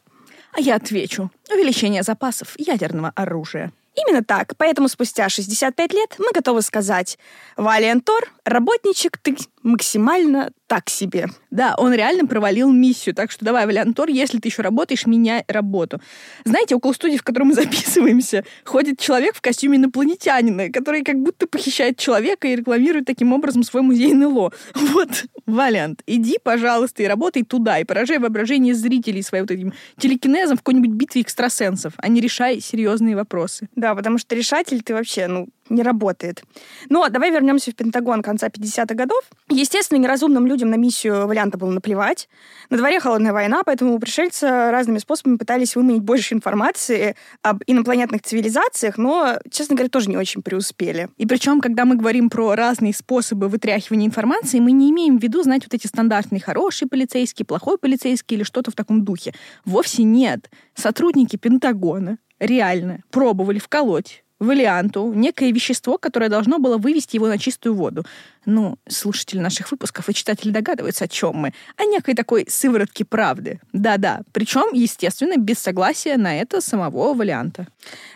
А 0.54 0.62
я 0.62 0.76
отвечу. 0.76 1.32
Увеличение 1.52 2.04
запасов 2.04 2.54
ядерного 2.58 3.12
оружия. 3.16 3.72
Именно 3.96 4.24
так. 4.24 4.54
Поэтому 4.58 4.88
спустя 4.88 5.28
65 5.30 5.94
лет 5.94 6.16
мы 6.20 6.32
готовы 6.34 6.62
сказать 6.62 7.18
«Валиантор, 7.58 8.32
работничек, 8.46 9.18
ты 9.18 9.36
максимально 9.64 10.52
так 10.68 10.90
себе. 10.90 11.28
Да, 11.50 11.74
он 11.78 11.94
реально 11.94 12.28
провалил 12.28 12.72
миссию, 12.72 13.16
так 13.16 13.32
что 13.32 13.44
давай, 13.44 13.66
Валиантор, 13.66 14.10
если 14.10 14.38
ты 14.40 14.50
еще 14.50 14.62
работаешь, 14.62 15.06
меняй 15.08 15.44
работу. 15.48 16.00
Знаете, 16.46 16.76
около 16.76 16.94
студии, 16.94 17.18
в 17.18 17.24
которой 17.24 17.46
мы 17.46 17.54
записываемся, 17.56 18.46
ходит 18.64 19.00
человек 19.00 19.36
в 19.36 19.42
костюме 19.42 19.78
инопланетянина, 19.78 20.72
который 20.72 21.04
как 21.04 21.18
будто 21.18 21.48
похищает 21.48 21.98
человека 21.98 22.48
и 22.48 22.56
рекламирует 22.56 23.06
таким 23.06 23.34
образом 23.34 23.64
свой 23.64 23.82
музей 23.82 24.14
НЛО. 24.14 24.52
Вот, 24.90 25.26
Валиант, 25.46 26.02
иди, 26.08 26.40
пожалуйста, 26.42 27.04
и 27.04 27.08
работай 27.08 27.44
туда, 27.44 27.80
и 27.80 27.84
поражай 27.84 28.18
воображение 28.18 28.74
зрителей 28.74 29.22
своим 29.22 29.44
вот 29.44 29.52
этим 29.52 29.74
телекинезом 29.98 30.58
в 30.58 30.62
какой-нибудь 30.62 30.92
битве 30.92 31.22
экстрасенсов, 31.22 31.94
а 31.98 32.08
не 32.08 32.22
решай 32.22 32.60
серьезные 32.60 33.16
вопросы. 33.16 33.70
Да, 33.76 33.96
потому 33.96 34.18
что 34.18 34.36
решатель 34.36 34.82
ты 34.82 34.94
вообще, 34.94 35.28
ну, 35.28 35.48
не 35.70 35.84
работает. 35.84 36.44
Но 36.90 37.08
давай 37.10 37.32
вернемся 37.32 37.72
в 37.72 37.76
Пентагон 37.76 38.22
конца 38.22 38.48
50-х 38.48 38.96
годов. 38.96 39.24
Естественно, 39.50 40.00
неразумным 40.00 40.48
людям 40.48 40.70
на 40.70 40.76
миссию 40.76 41.28
варианта 41.28 41.58
было 41.58 41.72
наплевать. 41.72 42.30
На 42.70 42.78
дворе 42.78 43.00
холодная 43.00 43.34
война, 43.34 43.64
поэтому 43.66 43.98
пришельцы 44.00 44.48
разными 44.48 44.98
способами 44.98 45.38
пытались 45.38 45.76
выманить 45.76 46.02
больше 46.02 46.36
информации 46.36 47.16
об 47.42 47.62
инопланетных 47.68 48.22
цивилизациях, 48.22 48.98
но, 48.98 49.40
честно 49.50 49.76
говоря, 49.76 49.90
тоже 49.90 50.10
не 50.10 50.18
очень 50.18 50.42
преуспели. 50.42 51.10
И 51.18 51.26
причем, 51.26 51.62
когда 51.62 51.86
мы 51.86 51.96
говорим 51.96 52.30
про 52.30 52.56
разные 52.56 52.94
способы 52.94 53.48
вытряхивания 53.48 54.08
информации, 54.08 54.60
мы 54.60 54.72
не 54.72 54.92
имеем 54.92 55.20
в 55.20 55.24
виду, 55.24 55.44
знать 55.44 55.64
вот 55.64 55.74
эти 55.74 55.88
стандартные 55.88 56.42
хороший 56.42 56.88
полицейский, 56.88 57.46
плохой 57.46 57.78
полицейский 57.78 58.38
или 58.38 58.44
что-то 58.44 58.72
в 58.72 58.76
таком 58.76 59.04
духе. 59.04 59.34
Вовсе 59.66 60.04
нет. 60.04 60.50
Сотрудники 60.76 61.36
Пентагона 61.36 62.18
реально 62.40 63.04
пробовали 63.12 63.60
вколоть 63.60 64.24
Валианту 64.40 65.14
некое 65.14 65.52
вещество, 65.52 65.98
которое 65.98 66.30
должно 66.30 66.60
было 66.60 66.78
вывести 66.78 67.18
его 67.18 67.28
на 67.28 67.38
чистую 67.38 67.76
воду. 67.76 68.06
Ну, 68.46 68.78
слушатели 68.88 69.40
наших 69.40 69.72
выпусков 69.72 70.10
и 70.10 70.14
читатели 70.14 70.52
догадываются, 70.52 71.06
о 71.06 71.08
чем 71.08 71.36
мы. 71.36 71.54
О 71.78 71.86
некой 71.86 72.16
такой 72.16 72.46
сыворотке 72.48 73.06
правды. 73.06 73.60
Да-да. 73.74 74.22
Причем, 74.32 74.74
естественно, 74.74 75.38
без 75.38 75.60
согласия 75.60 76.18
на 76.18 76.40
это 76.40 76.62
самого 76.62 77.14
Валианта. 77.14 77.68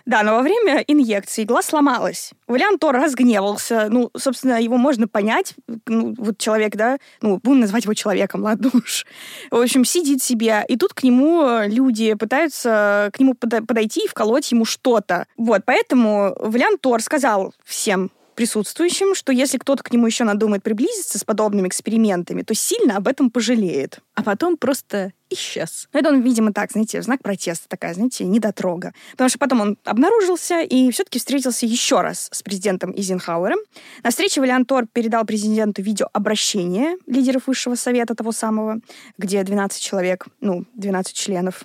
Да, 0.06 0.24
но 0.24 0.36
во 0.36 0.42
время 0.42 0.84
инъекции 0.88 1.44
игла 1.44 1.62
сломалась. 1.62 2.32
Валиант 2.48 2.80
Тор 2.80 2.96
разгневался. 2.96 3.88
Ну, 3.90 4.12
собственно, 4.18 4.62
его 4.62 4.78
можно 4.78 5.08
понять. 5.08 5.56
Ну, 5.88 6.14
вот 6.18 6.38
человек, 6.38 6.76
да, 6.76 6.98
ну, 7.22 7.40
будем 7.44 7.62
назвать 7.62 7.84
его 7.84 7.94
человеком, 7.94 8.44
ладно 8.44 8.70
уж. 8.74 9.06
В 9.52 9.58
общем, 9.58 9.86
сидит 9.86 10.22
себе, 10.22 10.64
и 10.68 10.78
тут 10.78 10.94
к 10.94 11.04
нему 11.04 11.64
люди 11.66 12.14
пытаются 12.14 13.10
к 13.14 13.20
нему 13.20 13.36
подойти 13.36 14.06
и 14.06 14.08
вколоть 14.08 14.52
ему 14.52 14.66
что-то. 14.66 15.28
Вот, 15.38 15.64
поэтому 15.66 16.36
Валиант 16.40 16.82
Тор 16.82 17.02
сказал 17.02 17.54
всем 17.64 18.12
присутствующим, 18.36 19.16
что 19.16 19.32
если 19.32 19.58
кто-то 19.58 19.84
к 19.84 19.92
нему 19.92 20.08
еще 20.08 20.24
надумает 20.24 20.64
приблизиться 20.64 21.20
с 21.20 21.24
подобными 21.24 21.68
экспериментами, 21.68 22.42
то 22.42 22.54
сильно 22.54 22.98
об 22.98 23.08
этом 23.08 23.30
пожалеет. 23.30 24.00
А 24.16 24.24
потом 24.24 24.58
просто 24.58 25.12
исчез. 25.34 25.90
Это 25.92 26.10
он, 26.10 26.22
видимо, 26.22 26.54
так, 26.54 26.72
знаете, 26.72 27.02
знак 27.02 27.22
протеста 27.22 27.68
такая, 27.68 27.94
знаете, 27.94 28.26
недотрога. 28.26 28.94
Потому 29.12 29.30
что 29.30 29.40
потом 29.40 29.62
он 29.62 29.78
обнаружился 29.84 30.62
и 30.62 30.92
все-таки 30.92 31.20
встретился 31.20 31.66
еще 31.66 32.02
раз 32.02 32.30
с 32.32 32.44
президентом 32.44 32.94
Изенхауэром. 32.96 33.58
На 34.04 34.12
встрече 34.12 34.42
Валиан 34.42 34.66
передал 34.94 35.26
президенту 35.26 35.82
видеообращение 35.82 36.98
лидеров 37.08 37.48
Высшего 37.48 37.76
Совета 37.76 38.16
того 38.16 38.32
самого, 38.32 38.80
где 39.18 39.44
12 39.44 39.82
человек, 39.82 40.28
ну, 40.40 40.66
12 40.76 41.16
членов, 41.16 41.64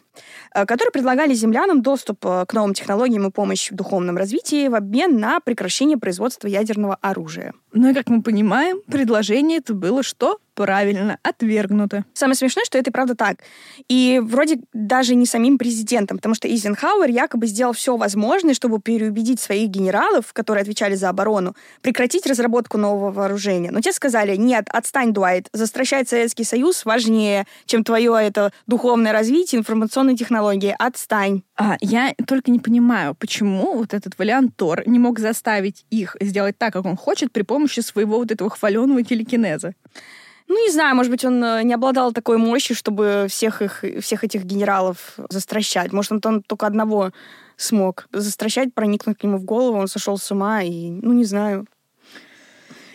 э, 0.55 0.65
которые 0.65 0.91
предлагали 0.91 1.35
землянам 1.35 1.83
доступ 1.83 2.25
э, 2.25 2.47
к 2.47 2.55
новым 2.55 2.75
технологиям 2.75 3.27
и 3.27 3.31
помощь 3.31 3.71
в 3.71 3.75
духовном 3.75 4.17
развитии 4.17 4.69
в 4.69 4.75
обмен 4.75 5.19
на 5.19 5.41
прекращение 5.41 5.99
производства 5.99 6.49
ядерного 6.49 6.97
оружия. 7.03 7.53
Ну 7.79 7.89
и, 7.89 7.95
как 7.95 8.09
мы 8.09 8.23
понимаем, 8.23 8.81
предложение 8.89 9.59
это 9.59 9.73
было 9.73 10.03
что? 10.03 10.41
правильно 10.59 11.19
отвергнуто. 11.23 12.05
Самое 12.15 12.35
смешное, 12.35 12.65
что 12.65 12.79
это 12.79 12.91
и 12.91 12.93
правда 12.93 13.15
так. 13.15 13.37
И 13.87 14.21
вроде 14.21 14.59
даже 14.73 15.15
не 15.15 15.25
самим 15.25 15.57
президентом, 15.57 16.17
потому 16.17 16.35
что 16.35 16.53
Изенхауэр 16.53 17.11
якобы 17.11 17.47
сделал 17.47 17.73
все 17.75 17.97
возможное, 17.97 18.55
чтобы 18.55 18.81
переубедить 18.81 19.39
своих 19.39 19.69
генералов, 19.69 20.33
которые 20.33 20.63
отвечали 20.63 20.97
за 20.97 21.11
оборону, 21.11 21.55
прекратить 21.81 22.27
разработку 22.27 22.77
нового 22.77 23.13
вооружения. 23.13 23.71
Но 23.71 23.81
те 23.81 23.93
сказали, 23.93 24.35
нет, 24.35 24.67
отстань, 24.73 25.13
Дуайт, 25.13 25.49
застращать 25.53 26.09
Советский 26.09 26.43
Союз 26.43 26.85
важнее, 26.85 27.47
чем 27.67 27.85
твое 27.85 28.17
это 28.21 28.53
духовное 28.67 29.13
развитие, 29.13 29.61
информационные 29.61 30.17
технологии. 30.17 30.75
Отстань. 30.77 31.43
А, 31.61 31.77
я 31.81 32.15
только 32.25 32.53
не 32.53 32.61
понимаю, 32.61 33.17
почему 33.17 33.77
вот 33.77 33.93
этот 33.93 34.17
Валиант 34.17 34.57
Тор 34.57 34.85
не 34.87 35.01
мог 35.01 35.19
заставить 35.19 35.85
их 35.91 36.17
сделать 36.21 36.57
так, 36.57 36.73
как 36.73 36.87
он 36.87 36.97
хочет, 36.97 37.33
при 37.33 37.43
помощи 37.43 37.81
своего 37.81 38.19
вот 38.19 38.31
этого 38.31 38.49
хваленого 38.49 39.03
телекинеза. 39.03 39.75
Ну, 40.47 40.65
не 40.65 40.71
знаю, 40.71 40.95
может 40.95 41.11
быть, 41.11 41.25
он 41.25 41.43
э, 41.43 41.63
не 41.65 41.75
обладал 41.75 42.13
такой 42.13 42.39
мощью, 42.39 42.77
чтобы 42.77 43.27
всех, 43.29 43.61
их, 43.61 43.85
всех 44.01 44.23
этих 44.23 44.45
генералов 44.45 45.19
застращать. 45.29 45.93
Может, 45.93 46.13
он, 46.13 46.21
он 46.25 46.43
только 46.43 46.67
одного 46.67 47.11
смог 47.57 48.07
застращать, 48.13 48.73
проникнуть 48.73 49.19
к 49.19 49.25
нему 49.25 49.39
в 49.39 49.45
голову, 49.45 49.79
он 49.79 49.89
сошел 49.89 50.17
с 50.17 50.31
ума, 50.31 50.63
и, 50.63 50.91
ну, 50.91 51.13
не 51.13 51.25
знаю. 51.25 51.67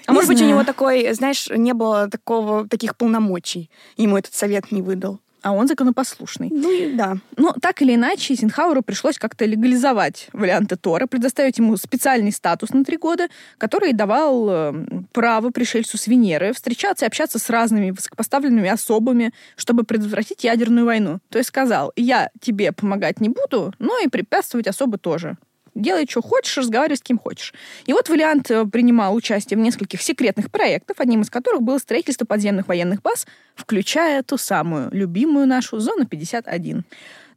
А 0.06 0.14
не 0.14 0.16
может 0.16 0.28
знаю. 0.28 0.40
быть, 0.40 0.42
у 0.42 0.50
него 0.50 0.64
такой, 0.64 1.14
знаешь, 1.14 1.50
не 1.50 1.74
было 1.74 2.10
такого, 2.10 2.68
таких 2.68 2.96
полномочий. 2.96 3.70
Ему 3.98 4.18
этот 4.18 4.34
совет 4.34 4.72
не 4.72 4.82
выдал 4.82 5.20
а 5.44 5.52
он 5.52 5.68
законопослушный. 5.68 6.50
Ну, 6.52 6.96
да. 6.96 7.18
Но 7.38 7.54
так 7.62 7.82
или 7.82 7.96
иначе, 7.96 8.34
Зинхауру 8.34 8.82
пришлось 8.82 9.18
как-то 9.18 9.46
легализовать 9.46 10.30
варианты 10.34 10.78
Тора, 10.78 11.06
предоставить 11.06 11.58
ему 11.58 11.76
специальный 11.78 12.32
статус 12.32 12.70
на 12.70 12.84
три 12.84 12.98
года, 12.98 13.28
который 13.58 13.94
давал 13.94 14.50
э, 14.50 14.74
право 15.12 15.50
пришельцу 15.52 15.98
с 15.98 16.08
Венеры 16.08 16.54
встречаться 16.54 17.06
и 17.06 17.08
общаться 17.08 17.40
с 17.40 17.50
разными 17.50 17.92
высокопоставленными 17.92 18.70
особами, 18.70 19.34
чтобы 19.58 19.84
предотвратить 19.84 20.44
ядерную 20.44 20.86
войну. 20.86 21.20
То 21.30 21.38
есть 21.38 21.50
сказал, 21.50 21.92
я 21.96 22.30
тебе 22.40 22.72
помогать 22.72 23.20
не 23.20 23.30
буду, 23.30 23.74
но 23.80 24.00
и 24.00 24.08
препятствовать 24.08 24.68
особо 24.68 24.98
тоже 24.98 25.38
делай, 25.76 26.06
что 26.10 26.22
хочешь, 26.22 26.58
разговаривай 26.58 26.98
с 26.98 27.02
кем 27.02 27.18
хочешь. 27.18 27.54
И 27.86 27.94
вот 27.94 28.10
Валиант 28.10 28.52
э, 28.52 28.66
принимал 28.66 29.16
участие 29.16 29.58
в 29.58 29.62
нескольких 29.62 30.02
секретных 30.02 30.52
проектах, 30.52 31.00
одним 31.00 31.22
из 31.22 31.30
которых 31.30 31.62
было 31.62 31.78
строительство 31.78 32.26
подземных 32.26 32.68
военных 32.68 33.02
баз, 33.02 33.26
включая 33.56 34.24
ту 34.24 34.38
самую 34.38 34.90
любимую 34.92 35.48
нашу 35.48 35.80
зону 35.80 36.06
51. 36.06 36.84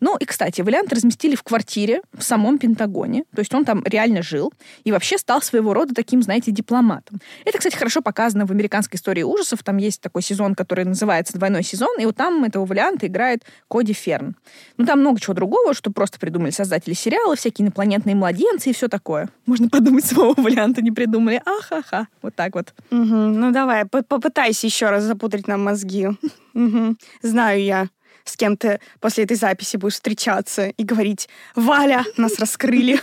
Ну 0.01 0.17
и, 0.17 0.25
кстати, 0.25 0.61
Валиант 0.61 0.93
разместили 0.93 1.35
в 1.35 1.43
квартире 1.43 2.03
в 2.13 2.23
самом 2.23 2.59
Пентагоне, 2.59 3.25
то 3.35 3.41
есть 3.41 3.55
он 3.55 3.65
там 3.65 3.83
реально 3.85 4.23
жил 4.23 4.53
и 4.85 4.93
вообще 4.93 5.19
стал 5.19 5.43
своего 5.43 5.75
рода 5.75 5.95
таким, 5.95 6.23
знаете, 6.23 6.51
дипломатом. 6.51 7.21
Это, 7.45 7.59
кстати, 7.59 7.77
хорошо 7.77 8.03
показано 8.03 8.47
в 8.47 8.51
американской 8.51 8.97
истории 8.97 9.23
ужасов. 9.23 9.63
Там 9.63 9.77
есть 9.79 10.01
такой 10.01 10.23
сезон, 10.23 10.55
который 10.55 10.85
называется 10.85 11.37
«Двойной 11.37 11.63
сезон», 11.63 11.99
и 11.99 12.07
вот 12.07 12.17
там 12.17 12.45
этого 12.45 12.65
Валианта 12.65 13.07
играет 13.07 13.45
Коди 13.69 13.93
Ферн. 13.93 14.37
Ну 14.77 14.87
там 14.87 15.01
много 15.01 15.21
чего 15.21 15.35
другого, 15.35 15.75
что 15.75 15.91
просто 15.91 16.19
придумали 16.19 16.51
создатели 16.51 16.95
сериала, 16.95 17.37
всякие 17.37 17.65
инопланетные 17.65 18.15
младенцы 18.15 18.71
и 18.71 18.73
все 18.73 18.89
такое. 18.89 19.29
Можно 19.47 19.69
подумать, 19.69 20.05
самого 20.07 20.35
Валианта 20.41 20.83
не 20.83 20.91
придумали. 20.91 21.43
Ахаха. 21.45 22.09
Вот 22.23 22.35
так 22.35 22.55
вот. 22.55 22.75
Угу. 22.91 23.01
Ну 23.01 23.53
давай, 23.53 23.85
попытайся 23.87 24.67
еще 24.67 24.91
раз 24.91 25.05
запутать 25.05 25.47
нам 25.49 25.65
мозги. 25.65 26.09
Угу. 26.57 26.97
Знаю 27.21 27.63
я 27.63 27.89
с 28.27 28.37
кем 28.37 28.57
ты 28.57 28.81
после 29.01 29.25
этой 29.25 29.37
записи 29.37 29.77
будешь 29.77 29.95
встречаться 29.95 30.69
и 30.69 30.85
говорить 30.85 31.29
«Валя, 31.55 32.05
нас 32.17 32.39
раскрыли». 32.39 33.01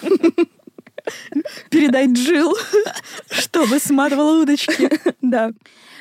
Передай 1.69 2.07
Джил, 2.11 2.55
чтобы 3.29 3.79
сматывала 3.79 4.41
удочки. 4.41 4.89
Да. 5.21 5.51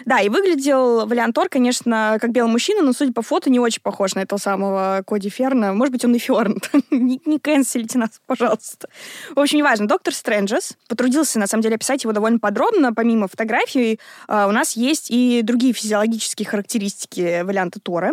Да, 0.04 0.20
и 0.20 0.28
выглядел 0.28 1.06
Валиантор, 1.06 1.48
конечно, 1.48 2.18
как 2.20 2.32
белый 2.32 2.50
мужчина, 2.50 2.82
но, 2.82 2.92
судя 2.92 3.12
по 3.12 3.22
фото, 3.22 3.50
не 3.50 3.60
очень 3.60 3.82
похож 3.82 4.14
на 4.14 4.20
этого 4.20 4.38
самого 4.38 5.02
Коди 5.06 5.28
Ферна. 5.28 5.74
Может 5.74 5.92
быть, 5.92 6.04
он 6.04 6.14
и 6.14 6.18
Ферн. 6.18 6.58
не, 6.90 7.20
не 7.24 7.38
канцелите 7.38 7.98
нас, 7.98 8.20
пожалуйста. 8.26 8.88
В 9.34 9.38
общем, 9.38 9.58
неважно. 9.58 9.86
Доктор 9.86 10.14
Стрэнджес 10.14 10.76
потрудился, 10.88 11.38
на 11.38 11.46
самом 11.46 11.62
деле, 11.62 11.76
описать 11.76 12.02
его 12.02 12.12
довольно 12.12 12.38
подробно. 12.38 12.92
Помимо 12.92 13.28
фотографий, 13.28 14.00
а, 14.26 14.48
у 14.48 14.50
нас 14.50 14.72
есть 14.72 15.06
и 15.10 15.42
другие 15.42 15.72
физиологические 15.72 16.46
характеристики 16.46 17.42
Валианта 17.42 17.78
Тора. 17.80 18.12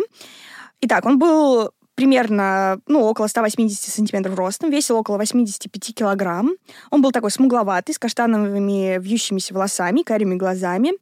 Итак, 0.82 1.06
он 1.06 1.18
был 1.18 1.70
примерно, 1.94 2.80
ну, 2.86 3.02
около 3.02 3.26
180 3.26 3.92
сантиметров 3.92 4.34
ростом, 4.34 4.70
весил 4.70 4.96
около 4.96 5.18
85 5.18 5.94
килограмм. 5.94 6.52
Он 6.90 7.02
был 7.02 7.12
такой 7.12 7.30
смугловатый, 7.30 7.94
с 7.94 7.98
каштановыми 7.98 8.98
вьющимися 8.98 9.52
волосами, 9.52 10.02
карими 10.02 10.36
глазами. 10.36 10.92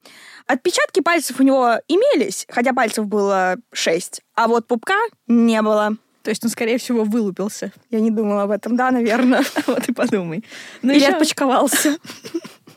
Отпечатки 0.48 1.00
пальцев 1.00 1.38
у 1.38 1.44
него 1.44 1.76
имелись, 1.86 2.46
хотя 2.48 2.72
пальцев 2.72 3.06
было 3.06 3.56
6, 3.72 4.22
а 4.34 4.48
вот 4.48 4.66
пупка 4.66 4.98
не 5.28 5.62
было. 5.62 5.96
То 6.22 6.30
есть 6.30 6.44
он, 6.44 6.50
скорее 6.50 6.78
всего, 6.78 7.04
вылупился. 7.04 7.72
Я 7.90 8.00
не 8.00 8.10
думала 8.10 8.42
об 8.42 8.50
этом, 8.50 8.74
да, 8.76 8.90
наверное. 8.90 9.44
Вот 9.66 9.88
и 9.88 9.92
подумай. 9.92 10.44
Ну, 10.82 10.92
Или 10.92 11.04
отпочковался. 11.04 11.96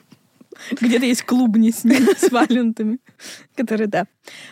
Где-то 0.79 1.05
есть 1.05 1.23
клубни 1.23 1.71
с 1.71 1.83
с 1.83 2.31
валентами, 2.31 2.99
которые, 3.61 3.87
да. 3.87 4.05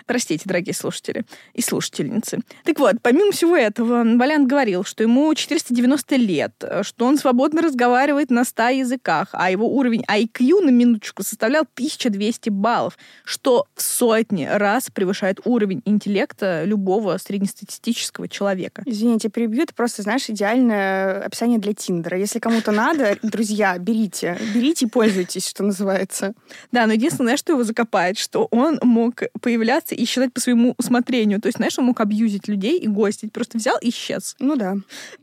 Простите, 0.06 0.44
дорогие 0.46 0.74
слушатели 0.74 1.26
и 1.54 1.62
слушательницы. 1.62 2.40
Так 2.64 2.80
вот, 2.80 2.96
помимо 3.02 3.32
всего 3.32 3.56
этого, 3.56 4.04
Валянт 4.04 4.48
говорил, 4.48 4.84
что 4.84 5.04
ему 5.04 5.34
490 5.34 6.16
лет, 6.16 6.64
что 6.84 7.06
он 7.06 7.18
свободно 7.18 7.62
разговаривает 7.62 8.30
на 8.30 8.44
100 8.44 8.70
языках, 8.70 9.30
а 9.34 9.50
его 9.50 9.68
уровень 9.68 10.04
IQ 10.10 10.62
на 10.62 10.70
минуточку 10.70 11.24
составлял 11.24 11.64
1200 11.74 12.50
баллов, 12.50 12.98
что 13.24 13.66
в 13.76 13.82
сотни 13.82 14.46
раз 14.46 14.90
превышает 14.94 15.40
уровень 15.46 15.82
интеллекта 15.86 16.64
любого 16.66 17.18
среднестатистического 17.18 18.28
человека. 18.28 18.84
Извините, 18.86 19.30
перебью, 19.30 19.64
это 19.64 19.74
просто, 19.74 20.04
знаешь, 20.04 20.30
идеальное 20.30 21.24
описание 21.24 21.60
для 21.60 21.74
Тиндера. 21.74 22.18
Если 22.18 22.40
кому-то 22.40 22.72
надо, 22.72 23.18
друзья, 23.24 23.78
берите, 23.78 24.38
берите 24.54 24.86
и 24.86 24.90
пользуйтесь, 24.90 25.48
что 25.48 25.64
называется. 25.64 26.34
Да, 26.72 26.86
но 26.86 26.94
единственное, 26.94 27.38
что 27.38 27.54
его 27.54 27.64
закопает, 27.64 28.18
что 28.18 28.48
он 28.52 28.80
мог 29.00 29.24
появляться 29.42 29.96
и 29.96 30.06
считать 30.06 30.34
по 30.34 30.40
своему 30.40 30.76
усмотрению. 30.78 31.42
То 31.42 31.48
есть, 31.48 31.58
знаешь, 31.58 31.78
он 31.80 31.86
мог 31.86 32.00
абьюзить 32.00 32.48
людей 32.48 32.80
и 32.80 32.88
гостить. 32.88 33.32
Просто 33.34 33.58
взял 33.58 33.78
и 33.82 33.90
исчез. 33.90 34.36
Ну 34.40 34.56
да. 34.56 34.76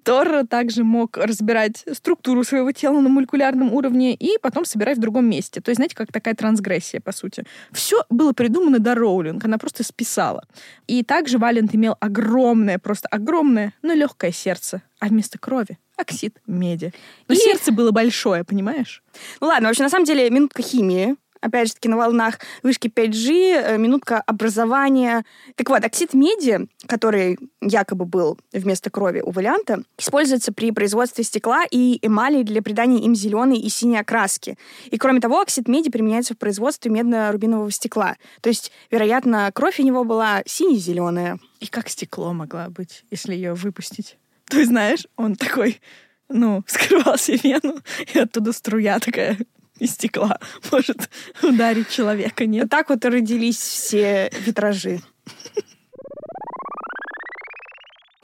Тор 0.02 0.46
также 0.46 0.84
мог 0.84 1.16
разбирать 1.16 1.84
структуру 1.92 2.44
своего 2.44 2.72
тела 2.72 3.00
на 3.00 3.08
молекулярном 3.08 3.72
уровне 3.72 4.14
и 4.14 4.38
потом 4.40 4.64
собирать 4.64 4.98
в 4.98 5.00
другом 5.00 5.28
месте. 5.28 5.60
То 5.60 5.70
есть, 5.70 5.76
знаете, 5.76 5.94
как 5.94 6.12
такая 6.12 6.34
трансгрессия, 6.34 7.00
по 7.00 7.12
сути. 7.12 7.44
Все 7.72 8.04
было 8.10 8.32
придумано 8.32 8.78
до 8.78 8.94
Роулинг. 8.94 9.44
Она 9.44 9.58
просто 9.58 9.84
списала. 9.84 10.46
И 10.86 11.02
также 11.02 11.38
Валент 11.38 11.74
имел 11.74 11.96
огромное, 12.00 12.78
просто 12.78 13.08
огромное, 13.08 13.72
но 13.82 13.92
легкое 13.92 14.32
сердце. 14.32 14.82
А 14.98 15.08
вместо 15.08 15.38
крови 15.38 15.78
оксид 15.96 16.38
меди. 16.46 16.92
Но 17.28 17.34
и... 17.34 17.38
сердце 17.38 17.72
было 17.72 17.90
большое, 17.90 18.44
понимаешь? 18.44 19.02
Ну 19.40 19.48
ладно, 19.48 19.68
вообще, 19.68 19.82
на 19.82 19.88
самом 19.88 20.04
деле, 20.04 20.28
минутка 20.30 20.62
химии 20.62 21.16
опять 21.46 21.68
же 21.68 21.74
таки, 21.74 21.88
на 21.88 21.96
волнах 21.96 22.38
вышки 22.62 22.88
5G, 22.88 23.30
э, 23.30 23.78
минутка 23.78 24.20
образования. 24.26 25.24
Так 25.54 25.68
вот, 25.68 25.84
оксид 25.84 26.14
меди, 26.14 26.68
который 26.86 27.38
якобы 27.60 28.04
был 28.04 28.38
вместо 28.52 28.90
крови 28.90 29.20
у 29.20 29.30
валианта, 29.30 29.82
используется 29.98 30.52
при 30.52 30.70
производстве 30.70 31.24
стекла 31.24 31.64
и 31.70 31.98
эмали 32.02 32.42
для 32.42 32.62
придания 32.62 33.00
им 33.00 33.14
зеленой 33.14 33.58
и 33.58 33.68
синей 33.68 33.98
окраски. 33.98 34.58
И 34.90 34.98
кроме 34.98 35.20
того, 35.20 35.40
оксид 35.40 35.68
меди 35.68 35.90
применяется 35.90 36.34
в 36.34 36.38
производстве 36.38 36.90
медно-рубинового 36.90 37.70
стекла. 37.70 38.16
То 38.40 38.48
есть, 38.48 38.72
вероятно, 38.90 39.50
кровь 39.54 39.80
у 39.80 39.82
него 39.82 40.04
была 40.04 40.42
сине-зеленая. 40.46 41.38
И 41.60 41.66
как 41.66 41.88
стекло 41.88 42.32
могла 42.32 42.68
быть, 42.68 43.04
если 43.10 43.34
ее 43.34 43.54
выпустить? 43.54 44.18
Ты 44.48 44.64
знаешь, 44.64 45.06
он 45.16 45.34
такой, 45.34 45.80
ну, 46.28 46.62
вскрывал 46.66 47.18
себе 47.18 47.38
вену, 47.42 47.80
и 48.12 48.18
оттуда 48.18 48.52
струя 48.52 48.98
такая 48.98 49.38
из 49.78 49.92
стекла 49.92 50.38
может 50.70 51.08
ударить 51.42 51.88
человека, 51.90 52.46
нет? 52.46 52.68
Так 52.70 52.90
вот 52.90 53.04
и 53.04 53.08
родились 53.08 53.58
все 53.58 54.30
витражи. 54.44 55.00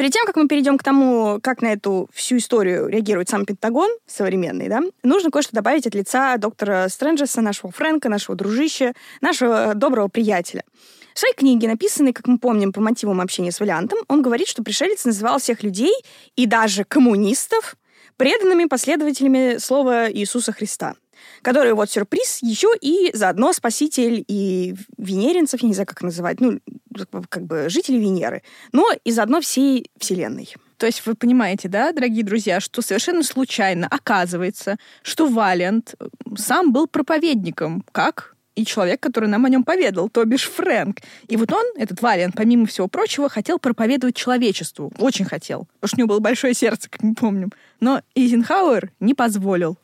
Перед 0.03 0.13
тем, 0.13 0.27
как 0.27 0.35
мы 0.35 0.49
перейдем 0.49 0.79
к 0.79 0.83
тому, 0.83 1.39
как 1.41 1.63
на 1.63 1.75
эту 1.75 2.09
всю 2.13 2.39
историю 2.39 2.89
реагирует 2.89 3.29
сам 3.29 3.45
Пентагон 3.45 3.89
современный, 4.05 4.69
да, 4.69 4.81
нужно 5.05 5.31
кое-что 5.31 5.55
добавить 5.55 5.87
от 5.87 5.95
лица 5.95 6.37
доктора 6.39 6.89
Стрэнджеса, 6.89 7.41
нашего 7.41 7.71
Фрэнка, 7.71 8.09
нашего 8.09 8.37
дружища, 8.37 8.95
нашего 9.21 9.75
доброго 9.77 10.09
приятеля. 10.09 10.65
В 11.15 11.19
своей 11.21 11.35
книге, 11.35 11.69
написанной, 11.69 12.13
как 12.13 12.27
мы 12.27 12.39
помним, 12.39 12.73
по 12.73 12.81
мотивам 12.81 13.21
общения 13.21 13.53
с 13.53 13.61
Валиантом, 13.61 14.01
он 14.09 14.23
говорит, 14.23 14.49
что 14.49 14.65
пришелец 14.65 15.05
называл 15.05 15.39
всех 15.39 15.63
людей 15.63 15.95
и 16.35 16.47
даже 16.47 16.83
коммунистов 16.85 17.77
преданными 18.17 18.65
последователями 18.65 19.59
слова 19.59 20.11
Иисуса 20.11 20.53
Христа 20.53 20.95
который 21.43 21.73
вот 21.73 21.91
сюрприз 21.91 22.39
еще 22.43 22.69
и 22.81 23.11
заодно 23.15 23.53
спаситель 23.53 24.25
и 24.29 24.75
венеринцев, 24.99 25.63
я 25.63 25.69
не 25.69 25.75
знаю, 25.75 25.87
как 25.87 26.03
называть, 26.03 26.41
ну, 26.41 26.61
как 27.29 27.45
бы 27.45 27.69
жители 27.69 27.97
Венеры, 27.97 28.43
но 28.73 28.89
и 29.05 29.11
заодно 29.11 29.41
всей 29.41 29.91
Вселенной. 29.99 30.55
То 30.77 30.87
есть 30.87 31.07
вы 31.07 31.15
понимаете, 31.15 31.69
да, 31.69 31.93
дорогие 31.93 32.25
друзья, 32.25 32.59
что 32.59 32.83
совершенно 32.83 33.23
случайно 33.23 33.87
оказывается, 33.89 34.77
что 35.03 35.29
Валент 35.29 35.95
сам 36.37 36.73
был 36.73 36.89
проповедником, 36.89 37.85
как 37.93 38.35
и 38.55 38.65
человек, 38.65 39.01
который 39.01 39.29
нам 39.29 39.45
о 39.45 39.49
нем 39.49 39.65
поведал, 39.65 40.09
то 40.09 40.25
бишь 40.25 40.49
Фрэнк. 40.51 40.99
И 41.29 41.37
вот 41.37 41.53
он, 41.53 41.65
этот 41.77 42.03
Валент, 42.03 42.35
помимо 42.37 42.67
всего 42.67 42.89
прочего, 42.89 43.29
хотел 43.29 43.59
проповедовать 43.59 44.17
человечеству. 44.17 44.93
Очень 44.99 45.25
хотел. 45.25 45.69
Потому 45.81 45.89
что 45.89 45.97
у 45.97 46.01
него 46.01 46.09
было 46.09 46.19
большое 46.19 46.55
сердце, 46.55 46.91
как 46.91 47.03
мы 47.03 47.15
помним. 47.15 47.53
Но 47.81 48.03
Эйзенхауэр 48.15 48.91
не 49.01 49.15
позволил. 49.15 49.79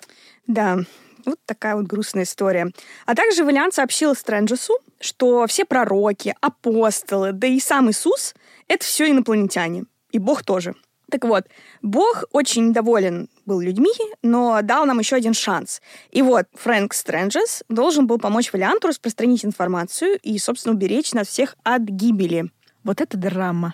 Да, 0.46 0.78
вот 1.28 1.38
такая 1.46 1.76
вот 1.76 1.86
грустная 1.86 2.24
история. 2.24 2.70
А 3.06 3.14
также 3.14 3.44
Валиант 3.44 3.74
сообщил 3.74 4.14
Стрэнджесу, 4.14 4.78
что 5.00 5.46
все 5.46 5.64
пророки, 5.64 6.34
апостолы, 6.40 7.32
да 7.32 7.46
и 7.46 7.60
сам 7.60 7.90
Иисус— 7.90 8.34
это 8.68 8.84
все 8.84 9.10
инопланетяне. 9.10 9.84
И 10.10 10.18
Бог 10.18 10.42
тоже. 10.42 10.74
Так 11.10 11.24
вот, 11.24 11.46
Бог 11.80 12.24
очень 12.32 12.72
доволен 12.72 13.30
был 13.46 13.60
людьми, 13.60 13.92
но 14.22 14.60
дал 14.62 14.84
нам 14.84 14.98
еще 14.98 15.16
один 15.16 15.32
шанс. 15.32 15.80
И 16.10 16.20
вот 16.20 16.46
Фрэнк 16.54 16.92
Стрэнджес 16.92 17.64
должен 17.68 18.06
был 18.06 18.18
помочь 18.18 18.52
Валианту 18.52 18.88
распространить 18.88 19.44
информацию 19.44 20.18
и, 20.22 20.38
собственно, 20.38 20.74
уберечь 20.74 21.14
нас 21.14 21.28
всех 21.28 21.56
от 21.62 21.82
гибели. 21.82 22.50
Вот 22.84 23.00
это 23.00 23.16
драма. 23.16 23.72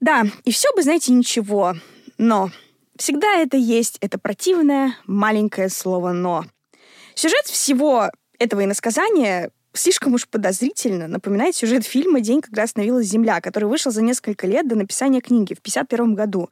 Да, 0.00 0.24
и 0.44 0.50
все 0.50 0.72
бы, 0.74 0.82
знаете, 0.82 1.12
ничего. 1.12 1.74
Но 2.16 2.50
всегда 2.96 3.36
это 3.36 3.58
есть, 3.58 3.98
это 4.00 4.18
противное 4.18 4.96
маленькое 5.06 5.68
слово 5.68 6.12
«но». 6.12 6.46
Сюжет 7.18 7.46
всего 7.46 8.12
этого 8.38 8.62
иносказания 8.62 9.50
слишком 9.72 10.14
уж 10.14 10.28
подозрительно 10.28 11.08
напоминает 11.08 11.56
сюжет 11.56 11.84
фильма 11.84 12.20
«День, 12.20 12.40
когда 12.40 12.62
остановилась 12.62 13.08
Земля», 13.08 13.40
который 13.40 13.64
вышел 13.64 13.90
за 13.90 14.02
несколько 14.02 14.46
лет 14.46 14.68
до 14.68 14.76
написания 14.76 15.20
книги 15.20 15.54
в 15.54 15.58
1951 15.58 16.14
году. 16.14 16.48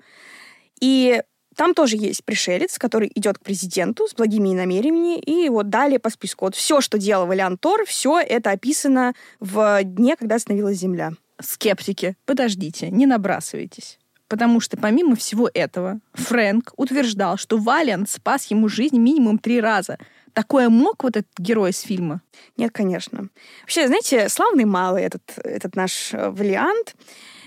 И 0.81 1.22
там 1.55 1.72
тоже 1.72 1.96
есть 1.96 2.24
пришелец, 2.24 2.79
который 2.79 3.12
идет 3.14 3.38
к 3.38 3.42
президенту 3.42 4.09
с 4.09 4.14
благими 4.14 4.55
намерениями, 4.55 5.20
и 5.20 5.48
вот 5.50 5.68
далее 5.68 6.00
по 6.00 6.11
списку. 6.11 6.46
Вот 6.46 6.57
все, 6.57 6.81
что 6.81 6.98
делал 6.98 7.29
Валиан 7.29 7.61
все 7.87 8.18
это 8.18 8.50
описано 8.50 9.14
в 9.38 9.85
дне, 9.85 10.16
когда 10.16 10.35
остановилась 10.35 10.79
Земля. 10.79 11.12
Скептики, 11.40 12.16
подождите, 12.24 12.90
не 12.90 13.07
набрасывайтесь. 13.07 14.00
Потому 14.26 14.59
что 14.59 14.76
помимо 14.76 15.14
всего 15.14 15.48
этого, 15.55 16.00
Фрэнк 16.14 16.72
утверждал, 16.76 17.37
что 17.37 17.57
Валиант 17.57 18.11
спас 18.11 18.46
ему 18.46 18.68
жизнь 18.68 18.98
минимум 18.98 19.38
три 19.38 19.61
раза— 19.61 19.98
Такое 20.37 20.68
мог 20.68 21.03
вот 21.03 21.16
этот 21.16 21.33
герой 21.38 21.70
из 21.70 21.81
фильма? 21.81 22.20
Нет, 22.59 22.70
конечно. 22.70 23.31
Вообще, 23.62 23.87
знаете, 23.87 24.29
славный 24.29 24.66
малый 24.66 25.03
этот, 25.03 25.22
этот 25.42 25.77
наш 25.77 26.12
э, 26.12 26.29
Валиант. 26.29 26.94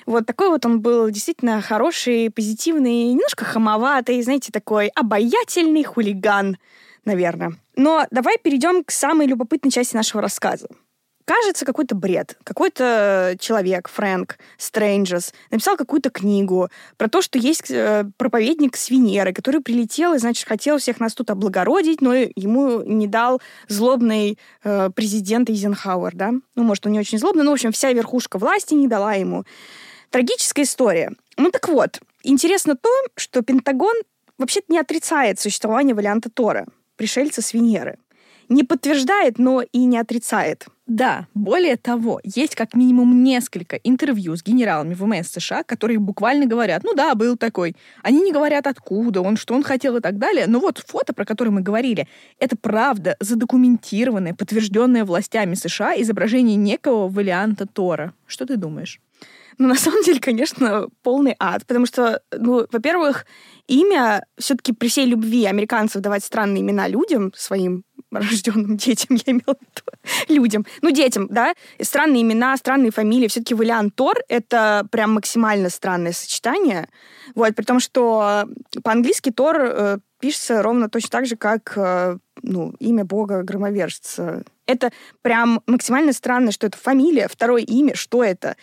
Вот 0.08 0.25
такой 0.25 0.49
вот 0.49 0.65
он 0.65 0.82
был 0.82 1.08
действительно 1.12 1.62
хороший, 1.62 2.32
позитивный, 2.32 3.12
немножко 3.12 3.45
хамоватый, 3.45 4.19
знаете, 4.23 4.52
такой 4.52 4.88
обаятельный 4.95 5.84
хулиган, 5.84 6.58
наверное. 7.06 7.54
Но 7.75 8.08
давай 8.10 8.39
перейдем 8.39 8.84
к 8.84 8.89
самой 8.89 9.28
любопытной 9.28 9.69
части 9.69 9.95
нашего 9.95 10.23
рассказа 10.23 10.67
кажется 11.30 11.63
какой-то 11.63 11.94
бред. 11.94 12.38
Какой-то 12.44 13.36
человек, 13.39 13.88
Фрэнк 13.88 14.39
Стрэнджес, 14.58 15.32
написал 15.52 15.78
какую-то 15.78 16.10
книгу 16.10 16.70
про 16.98 17.08
то, 17.08 17.22
что 17.22 17.38
есть 17.38 17.70
э, 17.70 18.06
проповедник 18.18 18.76
с 18.76 18.89
Венеры, 18.89 19.32
который 19.32 19.62
прилетел 19.62 20.15
и, 20.15 20.18
значит, 20.18 20.48
хотел 20.48 20.80
всех 20.80 21.00
нас 21.00 21.13
тут 21.13 21.30
облагородить, 21.30 22.02
но 22.02 22.15
ему 22.15 22.82
не 22.82 23.06
дал 23.06 23.42
злобный 23.68 24.39
э, 24.63 24.89
президент 24.96 25.52
Эйзенхауэр, 25.52 26.15
да? 26.15 26.32
Ну, 26.56 26.63
может, 26.63 26.88
он 26.88 26.94
не 26.94 27.00
очень 27.00 27.20
злобный, 27.20 27.44
но, 27.44 27.52
в 27.52 27.54
общем, 27.54 27.72
вся 27.72 27.94
верхушка 27.94 28.39
власти 28.39 28.74
не 28.74 28.88
дала 28.88 29.13
ему. 29.13 29.44
Трагическая 30.10 30.65
история. 30.65 31.12
Ну, 31.38 31.52
так 31.52 31.70
вот, 31.70 32.00
интересно 32.24 32.76
то, 32.76 32.89
что 33.15 33.44
Пентагон 33.44 33.96
вообще-то 34.39 34.74
не 34.74 34.80
отрицает 34.80 35.39
существование 35.39 35.94
варианта 35.94 36.32
Тора, 36.32 36.65
пришельца 36.96 37.44
с 37.44 37.54
Венеры. 37.54 38.00
Не 38.48 38.63
подтверждает, 38.63 39.38
но 39.38 39.62
и 39.62 39.86
не 39.86 40.00
отрицает. 40.00 40.65
Да, 40.89 41.28
более 41.36 41.78
того, 41.78 42.19
есть 42.23 42.56
как 42.56 42.73
минимум 42.73 43.23
несколько 43.23 43.75
интервью 43.75 44.36
с 44.36 44.43
генералами 44.43 44.95
ВМС 44.95 45.28
США, 45.28 45.62
которые 45.62 45.99
буквально 45.99 46.47
говорят, 46.47 46.84
ну 46.84 46.95
да, 46.95 47.13
был 47.13 47.38
такой. 47.38 47.75
Они 48.02 48.21
не 48.21 48.32
говорят, 48.32 48.65
откуда 48.65 49.21
он, 49.21 49.38
что 49.38 49.54
он 49.54 49.62
хотел 49.62 49.97
и 49.97 50.02
так 50.02 50.17
далее. 50.17 50.47
Но 50.47 50.60
вот 50.60 50.80
фото, 50.80 51.13
про 51.13 51.25
которое 51.25 51.52
мы 51.52 51.62
говорили, 51.62 52.08
это 52.39 52.58
правда 52.58 53.15
задокументированное, 53.19 54.34
подтвержденное 54.34 55.06
властями 55.06 55.54
США 55.54 55.93
изображение 56.02 56.56
некого 56.56 57.08
варианта 57.08 57.67
Тора. 57.67 58.15
Что 58.25 58.47
ты 58.47 58.58
думаешь? 58.58 58.99
Ну, 59.60 59.67
на 59.67 59.75
самом 59.75 60.02
деле, 60.04 60.19
конечно, 60.19 60.88
полный 61.04 61.36
ад, 61.38 61.67
потому 61.67 61.86
что, 61.86 62.21
ну, 62.32 62.65
во-первых, 62.71 63.28
имя 63.69 64.25
все-таки 64.38 64.73
при 64.73 64.88
всей 64.88 65.05
любви 65.05 65.45
американцев 65.45 66.01
давать 66.01 66.23
странные 66.23 66.62
имена 66.62 66.88
людям 66.88 67.32
своим 67.36 67.84
рожденным 68.12 68.77
детям, 68.77 69.17
я 69.25 69.34
имела 69.34 69.55
в 69.55 69.62
виду, 69.62 70.41
людям, 70.41 70.65
ну, 70.82 70.91
детям, 70.91 71.27
да, 71.29 71.53
странные 71.82 72.23
имена, 72.23 72.58
странные 72.58 72.91
фамилии. 72.91 73.27
Все-таки 73.27 73.53
Валиан 73.53 73.91
Тор— 73.91 74.17
это 74.27 74.88
прям 74.91 75.13
максимально 75.13 75.69
странное 75.69 76.12
сочетание. 76.12 76.89
Вот, 77.36 77.55
при 77.55 77.63
том, 77.63 77.79
что 77.79 78.45
по-английски 78.84 79.32
Тор 79.32 79.58
э, 79.60 79.97
пишется 80.19 80.62
ровно 80.62 80.89
точно 80.89 81.10
так 81.10 81.25
же, 81.25 81.36
как 81.36 81.73
э, 81.75 82.17
ну, 82.41 82.73
имя 82.79 83.05
бога 83.05 83.43
громовержца. 83.43 84.43
Это 84.65 84.91
прям 85.21 85.62
максимально 85.65 86.13
странно, 86.13 86.51
что 86.51 86.67
это 86.67 86.77
фамилия, 86.77 87.27
второе 87.27 87.63
имя, 87.63 87.95
что 87.95 88.23
это? 88.23 88.55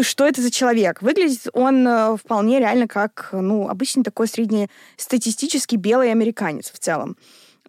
Что 0.00 0.26
это 0.26 0.40
за 0.40 0.50
человек? 0.50 1.02
Выглядит 1.02 1.48
он 1.52 1.86
э, 1.86 2.16
вполне 2.16 2.58
реально 2.58 2.88
как, 2.88 3.30
ну, 3.32 3.68
обычный 3.68 4.04
такой 4.04 4.28
среднестатистический 4.28 5.76
белый 5.76 6.10
американец 6.10 6.70
в 6.70 6.78
целом 6.78 7.16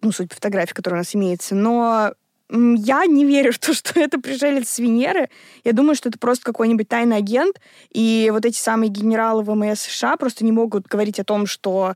ну, 0.02 0.12
суть 0.12 0.28
по 0.28 0.34
фотографии, 0.34 0.74
которая 0.74 1.00
у 1.00 1.02
нас 1.02 1.14
имеется, 1.14 1.54
но 1.54 2.12
я 2.50 3.06
не 3.06 3.24
верю 3.24 3.52
в 3.52 3.58
то, 3.58 3.72
что 3.74 3.98
это 3.98 4.20
пришелец 4.20 4.68
с 4.68 4.78
Венеры. 4.78 5.30
Я 5.64 5.72
думаю, 5.72 5.94
что 5.94 6.08
это 6.08 6.18
просто 6.18 6.44
какой-нибудь 6.44 6.88
тайный 6.88 7.16
агент, 7.16 7.60
и 7.90 8.28
вот 8.32 8.44
эти 8.44 8.58
самые 8.58 8.90
генералы 8.90 9.42
ВМС 9.42 9.80
США 9.80 10.16
просто 10.16 10.44
не 10.44 10.52
могут 10.52 10.86
говорить 10.86 11.18
о 11.20 11.24
том, 11.24 11.46
что 11.46 11.94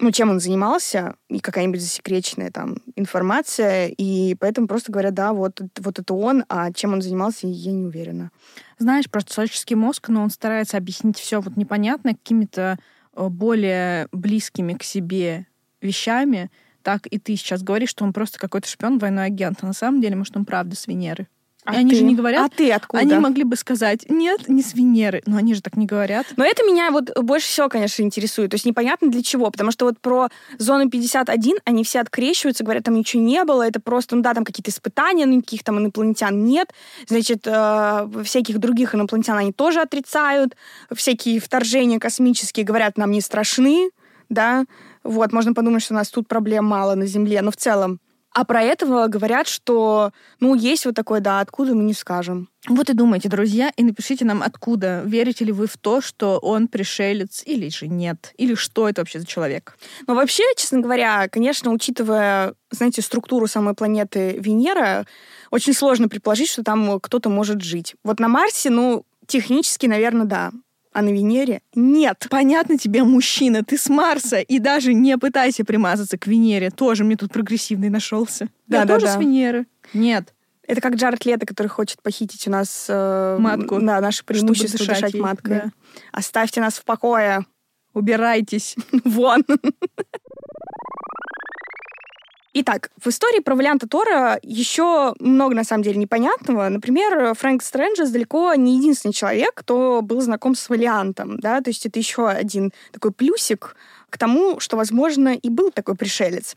ну, 0.00 0.10
чем 0.12 0.30
он 0.30 0.40
занимался, 0.40 1.14
и 1.28 1.40
какая-нибудь 1.40 1.80
засекреченная 1.80 2.50
там 2.50 2.78
информация, 2.96 3.88
и 3.88 4.34
поэтому 4.34 4.66
просто 4.66 4.90
говорят, 4.90 5.14
да, 5.14 5.32
вот, 5.32 5.60
вот 5.78 5.98
это 5.98 6.14
он, 6.14 6.44
а 6.48 6.72
чем 6.72 6.94
он 6.94 7.02
занимался, 7.02 7.46
я 7.46 7.72
не 7.72 7.84
уверена. 7.84 8.30
Знаешь, 8.78 9.10
просто 9.10 9.34
человеческий 9.34 9.74
мозг, 9.74 10.08
но 10.08 10.22
он 10.22 10.30
старается 10.30 10.78
объяснить 10.78 11.18
все 11.18 11.40
вот 11.40 11.56
непонятно 11.56 12.14
какими-то 12.14 12.78
э, 13.14 13.28
более 13.28 14.08
близкими 14.10 14.72
к 14.72 14.82
себе 14.82 15.46
вещами, 15.82 16.50
так 16.82 17.06
и 17.06 17.18
ты 17.18 17.36
сейчас 17.36 17.62
говоришь, 17.62 17.90
что 17.90 18.04
он 18.04 18.14
просто 18.14 18.38
какой-то 18.38 18.68
шпион, 18.68 18.98
двойной 18.98 19.26
агент. 19.26 19.58
А 19.60 19.66
на 19.66 19.74
самом 19.74 20.00
деле, 20.00 20.16
может, 20.16 20.36
он 20.36 20.46
правда 20.46 20.76
с 20.76 20.86
Венеры. 20.86 21.28
А 21.70 21.74
и 21.74 21.78
они 21.78 21.94
же 21.94 22.02
не 22.02 22.14
говорят. 22.14 22.46
А 22.52 22.56
ты 22.56 22.72
откуда? 22.72 23.02
Они 23.02 23.14
могли 23.14 23.44
бы 23.44 23.56
сказать, 23.56 24.06
нет, 24.08 24.48
не 24.48 24.62
с 24.62 24.74
Венеры. 24.74 25.22
Но 25.26 25.36
они 25.36 25.54
же 25.54 25.62
так 25.62 25.76
не 25.76 25.86
говорят. 25.86 26.26
Но 26.36 26.44
это 26.44 26.62
меня 26.64 26.90
вот 26.90 27.10
больше 27.18 27.46
всего, 27.46 27.68
конечно, 27.68 28.02
интересует. 28.02 28.50
То 28.50 28.56
есть 28.56 28.66
непонятно 28.66 29.10
для 29.10 29.22
чего. 29.22 29.50
Потому 29.50 29.70
что 29.70 29.86
вот 29.86 29.98
про 30.00 30.28
зону 30.58 30.88
51 30.90 31.56
они 31.64 31.84
все 31.84 32.00
открещиваются, 32.00 32.64
говорят, 32.64 32.84
там 32.84 32.94
ничего 32.94 33.22
не 33.22 33.44
было. 33.44 33.66
Это 33.66 33.80
просто, 33.80 34.16
ну 34.16 34.22
да, 34.22 34.34
там 34.34 34.44
какие-то 34.44 34.70
испытания, 34.70 35.26
но 35.26 35.32
никаких 35.32 35.64
там 35.64 35.78
инопланетян 35.78 36.44
нет. 36.44 36.72
Значит, 37.06 37.46
э, 37.46 38.08
всяких 38.24 38.58
других 38.58 38.94
инопланетян 38.94 39.36
они 39.36 39.52
тоже 39.52 39.80
отрицают. 39.80 40.56
Всякие 40.92 41.40
вторжения 41.40 41.98
космические, 41.98 42.64
говорят, 42.64 42.98
нам 42.98 43.10
не 43.10 43.20
страшны. 43.20 43.90
Да, 44.28 44.64
вот, 45.02 45.32
можно 45.32 45.54
подумать, 45.54 45.82
что 45.82 45.94
у 45.94 45.96
нас 45.96 46.08
тут 46.08 46.28
проблем 46.28 46.64
мало 46.64 46.94
на 46.94 47.06
Земле, 47.06 47.42
но 47.42 47.50
в 47.50 47.56
целом. 47.56 48.00
А 48.32 48.44
про 48.44 48.62
этого 48.62 49.08
говорят, 49.08 49.48
что, 49.48 50.12
ну, 50.38 50.54
есть 50.54 50.84
вот 50.84 50.94
такое, 50.94 51.20
да, 51.20 51.40
откуда 51.40 51.74
мы 51.74 51.82
не 51.82 51.94
скажем. 51.94 52.48
Вот 52.68 52.88
и 52.88 52.92
думайте, 52.92 53.28
друзья, 53.28 53.72
и 53.76 53.82
напишите 53.82 54.24
нам, 54.24 54.42
откуда. 54.42 55.02
Верите 55.04 55.44
ли 55.44 55.52
вы 55.52 55.66
в 55.66 55.76
то, 55.76 56.00
что 56.00 56.38
он 56.38 56.68
пришелец 56.68 57.42
или 57.44 57.68
же 57.70 57.88
нет? 57.88 58.32
Или 58.36 58.54
что 58.54 58.88
это 58.88 59.00
вообще 59.00 59.18
за 59.18 59.26
человек? 59.26 59.76
Ну, 60.06 60.14
вообще, 60.14 60.44
честно 60.56 60.80
говоря, 60.80 61.28
конечно, 61.28 61.72
учитывая, 61.72 62.54
знаете, 62.70 63.02
структуру 63.02 63.48
самой 63.48 63.74
планеты 63.74 64.38
Венера, 64.38 65.06
очень 65.50 65.74
сложно 65.74 66.08
предположить, 66.08 66.50
что 66.50 66.62
там 66.62 67.00
кто-то 67.00 67.30
может 67.30 67.62
жить. 67.62 67.96
Вот 68.04 68.20
на 68.20 68.28
Марсе, 68.28 68.70
ну, 68.70 69.04
технически, 69.26 69.86
наверное, 69.86 70.26
да 70.26 70.52
а 70.92 71.02
на 71.02 71.10
Венере 71.10 71.62
нет. 71.74 72.26
Понятно 72.30 72.78
тебе, 72.78 73.04
мужчина, 73.04 73.64
ты 73.64 73.78
с 73.78 73.88
Марса, 73.88 74.40
и 74.40 74.58
даже 74.58 74.92
не 74.92 75.16
пытайся 75.18 75.64
примазаться 75.64 76.18
к 76.18 76.26
Венере. 76.26 76.70
Тоже 76.70 77.04
мне 77.04 77.16
тут 77.16 77.32
прогрессивный 77.32 77.90
нашелся. 77.90 78.48
Да, 78.66 78.80
Я 78.80 78.84
да, 78.84 78.94
тоже 78.94 79.06
да. 79.06 79.14
с 79.14 79.20
Венеры. 79.20 79.66
Нет. 79.94 80.34
Это 80.66 80.80
как 80.80 80.94
Джаред 80.94 81.24
Лето, 81.24 81.46
который 81.46 81.68
хочет 81.68 82.00
похитить 82.02 82.46
у 82.46 82.50
нас 82.50 82.86
э, 82.88 83.36
матку. 83.40 83.80
Да, 83.80 84.00
наше 84.00 84.24
преимущество 84.24 84.78
дышать, 84.78 85.00
дышать 85.00 85.14
маткой. 85.14 85.54
Да. 85.56 85.70
Оставьте 86.12 86.60
нас 86.60 86.74
в 86.74 86.84
покое. 86.84 87.44
Убирайтесь. 87.92 88.76
Вон. 89.04 89.44
Итак, 92.52 92.90
в 93.00 93.06
истории 93.06 93.38
про 93.38 93.54
Валианта 93.54 93.88
Тора 93.88 94.40
еще 94.42 95.14
много, 95.20 95.54
на 95.54 95.62
самом 95.62 95.84
деле, 95.84 95.98
непонятного. 95.98 96.68
Например, 96.68 97.32
Фрэнк 97.34 97.62
Стрэнджес 97.62 98.10
далеко 98.10 98.54
не 98.54 98.76
единственный 98.76 99.12
человек, 99.12 99.52
кто 99.54 100.02
был 100.02 100.20
знаком 100.20 100.56
с 100.56 100.68
Валиантом, 100.68 101.38
да, 101.38 101.60
то 101.60 101.70
есть 101.70 101.86
это 101.86 102.00
еще 102.00 102.28
один 102.28 102.72
такой 102.90 103.12
плюсик 103.12 103.76
к 104.10 104.18
тому, 104.18 104.58
что, 104.58 104.76
возможно, 104.76 105.28
и 105.28 105.48
был 105.48 105.70
такой 105.70 105.94
пришелец. 105.94 106.56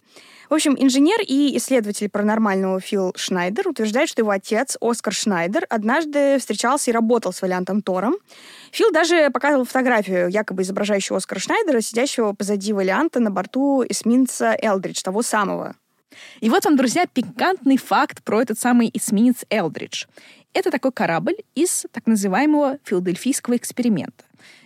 В 0.49 0.55
общем, 0.55 0.75
инженер 0.77 1.19
и 1.21 1.55
исследователь 1.57 2.09
паранормального 2.09 2.79
Фил 2.79 3.13
Шнайдер 3.15 3.67
утверждает, 3.67 4.09
что 4.09 4.21
его 4.21 4.31
отец, 4.31 4.77
Оскар 4.81 5.13
Шнайдер, 5.13 5.65
однажды 5.69 6.37
встречался 6.39 6.89
и 6.89 6.93
работал 6.93 7.31
с 7.31 7.41
Валиантом 7.41 7.81
Тором. 7.81 8.15
Фил 8.71 8.91
даже 8.91 9.29
показывал 9.29 9.65
фотографию, 9.65 10.29
якобы 10.29 10.63
изображающую 10.63 11.15
Оскара 11.15 11.39
Шнайдера, 11.39 11.81
сидящего 11.81 12.33
позади 12.33 12.73
Валианта 12.73 13.19
на 13.19 13.29
борту 13.31 13.83
эсминца 13.87 14.57
Элдридж, 14.59 15.01
того 15.03 15.21
самого, 15.21 15.75
и 16.41 16.49
вот 16.49 16.65
вам, 16.65 16.75
друзья, 16.75 17.05
пикантный 17.05 17.77
факт 17.77 18.23
про 18.23 18.41
этот 18.41 18.59
самый 18.59 18.89
эсминец 18.93 19.45
Элдридж. 19.49 20.05
Это 20.53 20.69
такой 20.69 20.91
корабль 20.91 21.35
из 21.55 21.85
так 21.91 22.05
называемого 22.05 22.77
филадельфийского 22.83 23.57
эксперимента. 23.57 24.23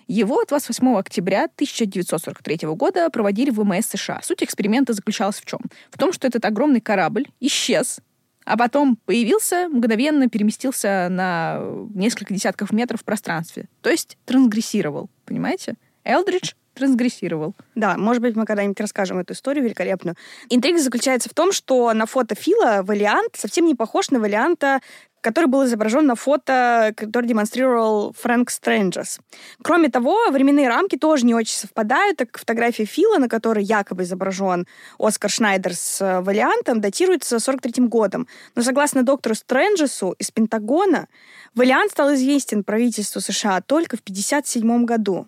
Его 0.07 0.43
28 0.47 0.97
октября 0.97 1.45
1943 1.45 2.59
года 2.75 3.09
проводили 3.09 3.49
в 3.49 3.55
ВМС 3.55 3.87
США. 3.87 4.21
Суть 4.23 4.41
эксперимента 4.41 4.93
заключалась 4.93 5.39
в 5.39 5.45
чем? 5.45 5.59
В 5.89 5.97
том, 5.97 6.13
что 6.13 6.27
этот 6.27 6.45
огромный 6.45 6.79
корабль 6.79 7.25
исчез, 7.41 7.99
а 8.45 8.55
потом 8.55 8.97
появился, 9.05 9.67
мгновенно 9.67 10.29
переместился 10.29 11.09
на 11.09 11.61
несколько 11.93 12.33
десятков 12.33 12.71
метров 12.71 13.01
в 13.01 13.03
пространстве. 13.03 13.67
То 13.81 13.89
есть 13.89 14.17
трансгрессировал, 14.23 15.09
понимаете? 15.25 15.75
Элдридж 16.05 16.53
трансгрессировал. 16.77 17.53
Да, 17.75 17.97
может 17.97 18.21
быть, 18.21 18.35
мы 18.35 18.45
когда-нибудь 18.45 18.79
расскажем 18.79 19.19
эту 19.19 19.33
историю 19.33 19.65
великолепную. 19.65 20.15
Интрига 20.49 20.79
заключается 20.79 21.29
в 21.29 21.33
том, 21.33 21.51
что 21.51 21.93
на 21.93 22.05
фото 22.05 22.35
Фила 22.35 22.81
валиант 22.83 23.35
совсем 23.35 23.65
не 23.65 23.75
похож 23.75 24.11
на 24.11 24.19
валианта, 24.19 24.79
который 25.21 25.47
был 25.47 25.65
изображен 25.65 26.05
на 26.05 26.15
фото, 26.15 26.93
который 26.95 27.25
демонстрировал 27.25 28.13
Фрэнк 28.13 28.49
Стрэнджес. 28.49 29.19
Кроме 29.61 29.89
того, 29.89 30.29
временные 30.31 30.69
рамки 30.69 30.95
тоже 30.97 31.25
не 31.25 31.35
очень 31.35 31.57
совпадают, 31.57 32.17
так 32.17 32.37
фотография 32.37 32.85
Фила, 32.85 33.17
на 33.17 33.27
которой 33.27 33.63
якобы 33.63 34.03
изображен 34.03 34.67
Оскар 34.97 35.29
Шнайдер 35.29 35.75
с 35.75 36.01
э, 36.01 36.21
Валиантом, 36.21 36.79
датируется 36.79 37.39
43 37.39 37.87
годом. 37.87 38.27
Но 38.55 38.61
согласно 38.61 39.03
доктору 39.03 39.35
Стрэнджесу 39.35 40.15
из 40.17 40.31
Пентагона, 40.31 41.07
Валиант 41.55 41.91
стал 41.91 42.13
известен 42.13 42.63
правительству 42.63 43.19
США 43.19 43.61
только 43.61 43.97
в 43.97 44.03
57 44.03 44.85
году. 44.85 45.27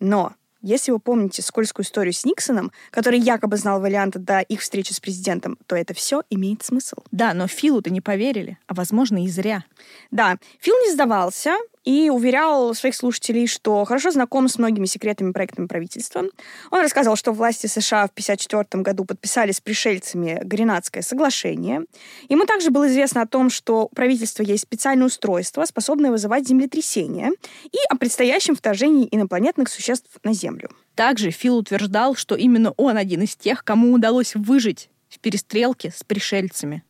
Но 0.00 0.32
если 0.66 0.90
вы 0.90 0.98
помните 0.98 1.42
скользкую 1.42 1.84
историю 1.84 2.12
с 2.12 2.24
Никсоном, 2.24 2.72
который 2.90 3.20
якобы 3.20 3.56
знал 3.56 3.80
Валианта 3.80 4.18
до 4.18 4.40
их 4.40 4.60
встречи 4.60 4.92
с 4.92 4.98
президентом, 4.98 5.58
то 5.66 5.76
это 5.76 5.94
все 5.94 6.22
имеет 6.28 6.64
смысл. 6.64 6.96
Да, 7.12 7.34
но 7.34 7.46
Филу-то 7.46 7.90
не 7.90 8.00
поверили, 8.00 8.58
а, 8.66 8.74
возможно, 8.74 9.24
и 9.24 9.28
зря. 9.28 9.64
Да, 10.10 10.38
Фил 10.58 10.74
не 10.84 10.92
сдавался, 10.92 11.54
и 11.86 12.10
уверял 12.10 12.74
своих 12.74 12.96
слушателей, 12.96 13.46
что 13.46 13.84
хорошо 13.84 14.10
знаком 14.10 14.48
с 14.48 14.58
многими 14.58 14.86
секретными 14.86 15.30
проектами 15.30 15.66
правительства. 15.66 16.24
Он 16.70 16.80
рассказывал, 16.80 17.16
что 17.16 17.32
власти 17.32 17.68
США 17.68 18.08
в 18.08 18.10
1954 18.10 18.82
году 18.82 19.04
подписали 19.04 19.52
с 19.52 19.60
пришельцами 19.60 20.40
Гренадское 20.42 21.02
соглашение. 21.02 21.84
Ему 22.28 22.44
также 22.44 22.70
было 22.70 22.88
известно 22.88 23.22
о 23.22 23.26
том, 23.26 23.50
что 23.50 23.84
у 23.84 23.88
правительства 23.94 24.42
есть 24.42 24.64
специальное 24.64 25.06
устройство, 25.06 25.64
способное 25.64 26.10
вызывать 26.10 26.48
землетрясения, 26.48 27.30
и 27.64 27.78
о 27.88 27.96
предстоящем 27.96 28.56
вторжении 28.56 29.08
инопланетных 29.10 29.68
существ 29.68 30.10
на 30.24 30.32
Землю. 30.32 30.70
Также 30.96 31.30
Фил 31.30 31.56
утверждал, 31.58 32.16
что 32.16 32.34
именно 32.34 32.72
он 32.76 32.96
один 32.96 33.22
из 33.22 33.36
тех, 33.36 33.62
кому 33.62 33.92
удалось 33.92 34.34
выжить 34.34 34.90
в 35.08 35.20
перестрелке 35.20 35.92
с 35.96 36.02
пришельцами. 36.02 36.82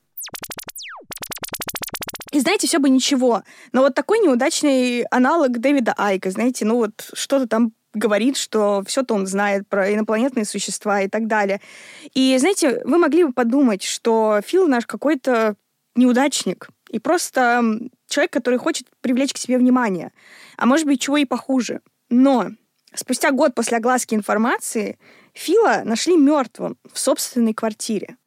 И 2.36 2.40
знаете, 2.40 2.66
все 2.66 2.78
бы 2.78 2.90
ничего. 2.90 3.44
Но 3.72 3.80
вот 3.80 3.94
такой 3.94 4.18
неудачный 4.18 5.04
аналог 5.04 5.58
Дэвида 5.58 5.94
Айка, 5.96 6.30
знаете, 6.30 6.66
ну 6.66 6.76
вот 6.76 7.08
что-то 7.14 7.48
там 7.48 7.72
говорит, 7.94 8.36
что 8.36 8.82
все-то 8.86 9.14
он 9.14 9.26
знает 9.26 9.66
про 9.66 9.94
инопланетные 9.94 10.44
существа 10.44 11.00
и 11.00 11.08
так 11.08 11.28
далее. 11.28 11.62
И, 12.12 12.36
знаете, 12.36 12.82
вы 12.84 12.98
могли 12.98 13.24
бы 13.24 13.32
подумать, 13.32 13.82
что 13.82 14.42
Фил 14.44 14.68
наш 14.68 14.84
какой-то 14.84 15.56
неудачник 15.94 16.68
и 16.90 16.98
просто 16.98 17.62
человек, 18.06 18.34
который 18.34 18.58
хочет 18.58 18.86
привлечь 19.00 19.32
к 19.32 19.38
себе 19.38 19.56
внимание. 19.56 20.12
А 20.58 20.66
может 20.66 20.84
быть, 20.84 21.00
чего 21.00 21.16
и 21.16 21.24
похуже. 21.24 21.80
Но 22.10 22.50
спустя 22.92 23.30
год 23.30 23.54
после 23.54 23.78
огласки 23.78 24.14
информации 24.14 24.98
Фила 25.32 25.84
нашли 25.86 26.18
мертвым 26.18 26.76
в 26.92 26.98
собственной 26.98 27.54
квартире. 27.54 28.18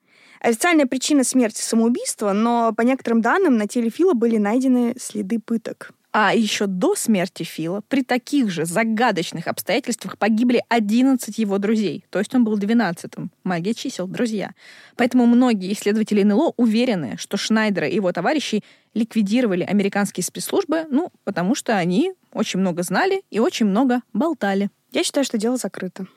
Официальная 0.41 0.85
причина 0.85 1.23
смерти— 1.23 1.61
самоубийство, 1.63 2.33
но 2.33 2.73
по 2.73 2.81
некоторым 2.81 3.21
данным 3.21 3.57
на 3.57 3.67
теле 3.67 3.89
Фила 3.89 4.13
были 4.13 4.37
найдены 4.37 4.95
следы 4.97 5.39
пыток. 5.39 5.91
А 6.11 6.33
еще 6.33 6.65
до 6.65 6.95
смерти 6.95 7.43
Фила 7.43 7.81
при 7.87 8.03
таких 8.03 8.49
же 8.49 8.65
загадочных 8.65 9.47
обстоятельствах 9.47 10.17
погибли 10.17 10.63
11 10.67 11.37
его 11.37 11.59
друзей. 11.59 12.03
То 12.09 12.17
есть 12.17 12.33
он 12.33 12.43
был 12.43 12.57
12-м. 12.57 13.29
Магия 13.43 13.75
чисел, 13.75 14.07
друзья. 14.07 14.53
Поэтому 14.95 15.27
многие 15.27 15.71
исследователи 15.71 16.23
НЛО 16.23 16.53
уверены, 16.57 17.15
что 17.19 17.37
Шнайдера 17.37 17.87
и 17.87 17.95
его 17.95 18.11
товарищи 18.11 18.63
ликвидировали 18.95 19.63
американские 19.63 20.23
спецслужбы, 20.23 20.87
ну, 20.89 21.11
потому 21.25 21.53
что 21.53 21.77
они 21.77 22.13
очень 22.33 22.59
много 22.59 22.81
знали 22.81 23.21
и 23.29 23.39
очень 23.39 23.67
много 23.67 24.01
болтали. 24.11 24.71
Я 24.91 25.03
считаю, 25.03 25.25
что 25.25 25.37
дело 25.37 25.57
закрыто. 25.57 26.07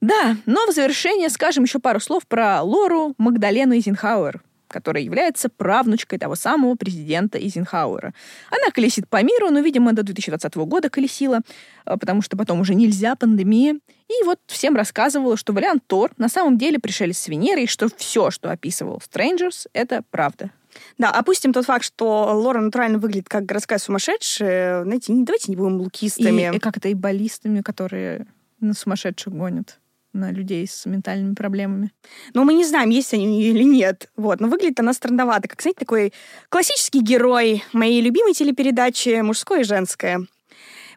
Да, 0.00 0.36
но 0.46 0.66
в 0.66 0.72
завершение 0.72 1.28
скажем 1.28 1.64
еще 1.64 1.78
пару 1.78 2.00
слов 2.00 2.26
про 2.26 2.62
Лору 2.62 3.14
Магдалену 3.18 3.74
Эйзенхауэр, 3.74 4.42
которая 4.68 5.02
является 5.02 5.48
правнучкой 5.48 6.18
того 6.18 6.36
самого 6.36 6.76
президента 6.76 7.38
Эйзенхауэра. 7.38 8.14
Она 8.50 8.70
колесит 8.72 9.08
по 9.08 9.22
миру, 9.22 9.50
но, 9.50 9.60
видимо, 9.60 9.92
до 9.92 10.02
2020 10.02 10.54
года 10.56 10.90
колесила, 10.90 11.40
а, 11.84 11.96
потому 11.96 12.22
что 12.22 12.36
потом 12.36 12.60
уже 12.60 12.74
нельзя, 12.74 13.16
пандемия. 13.16 13.78
И 14.08 14.24
вот 14.24 14.38
всем 14.46 14.76
рассказывала, 14.76 15.36
что 15.36 15.52
вариант 15.52 15.82
Тор 15.86 16.12
на 16.16 16.28
самом 16.28 16.58
деле 16.58 16.78
пришелец 16.78 17.18
с 17.18 17.28
Венеры, 17.28 17.64
и 17.64 17.66
что 17.66 17.88
все, 17.96 18.30
что 18.30 18.50
описывал 18.50 19.02
Strangers, 19.10 19.66
это 19.72 20.02
правда. 20.10 20.50
Да, 20.96 21.10
опустим 21.10 21.52
тот 21.52 21.64
факт, 21.64 21.84
что 21.84 22.30
Лора 22.34 22.60
натурально 22.60 22.98
выглядит 22.98 23.28
как 23.28 23.46
городская 23.46 23.78
сумасшедшая. 23.78 24.84
Знаете, 24.84 25.12
давайте 25.12 25.50
не 25.50 25.56
будем 25.56 25.80
лукистами. 25.80 26.52
И, 26.52 26.56
и 26.56 26.58
как 26.60 26.76
это, 26.76 26.88
и 26.88 26.94
баллистами, 26.94 27.62
которые 27.62 28.26
на 28.60 28.74
сумасшедших 28.74 29.32
гонят 29.32 29.78
на 30.18 30.32
людей 30.32 30.66
с 30.66 30.84
ментальными 30.86 31.34
проблемами. 31.34 31.92
Но 32.34 32.44
мы 32.44 32.54
не 32.54 32.64
знаем, 32.64 32.90
есть 32.90 33.14
они 33.14 33.42
или 33.42 33.64
нет. 33.64 34.10
Вот. 34.16 34.40
Но 34.40 34.48
выглядит 34.48 34.80
она 34.80 34.92
странновато. 34.92 35.48
Как, 35.48 35.62
знаете, 35.62 35.80
такой 35.80 36.12
классический 36.48 37.00
герой 37.00 37.64
моей 37.72 38.00
любимой 38.00 38.34
телепередачи 38.34 39.20
«Мужское 39.20 39.60
и 39.60 39.64
женское». 39.64 40.26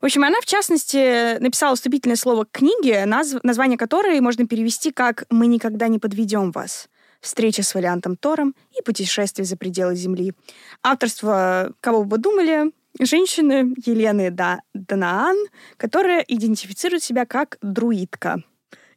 В 0.02 0.06
общем, 0.06 0.24
она, 0.24 0.42
в 0.42 0.46
частности, 0.46 1.38
написала 1.40 1.76
вступительное 1.76 2.16
слово 2.16 2.46
к 2.46 2.52
книге, 2.52 3.06
назв... 3.06 3.40
название 3.44 3.78
которой 3.78 4.20
можно 4.20 4.48
перевести 4.48 4.92
как 4.92 5.26
«Мы 5.30 5.46
никогда 5.46 5.88
не 5.88 6.00
подведем 6.00 6.52
вас». 6.52 6.90
Встреча 7.22 7.62
с 7.62 7.76
вариантом 7.76 8.18
Тором 8.18 8.56
и 8.76 8.82
путешествие 8.82 9.46
за 9.46 9.56
пределы 9.56 9.96
Земли. 9.96 10.34
Авторство, 10.82 11.72
кого 11.80 12.04
бы 12.04 12.18
думали, 12.18 12.72
женщины 13.00 13.76
Елены 13.86 14.32
да, 14.32 14.62
Данаан, 14.74 15.38
которая 15.78 16.22
идентифицирует 16.22 17.04
себя 17.04 17.28
как 17.28 17.58
друидка 17.62 18.44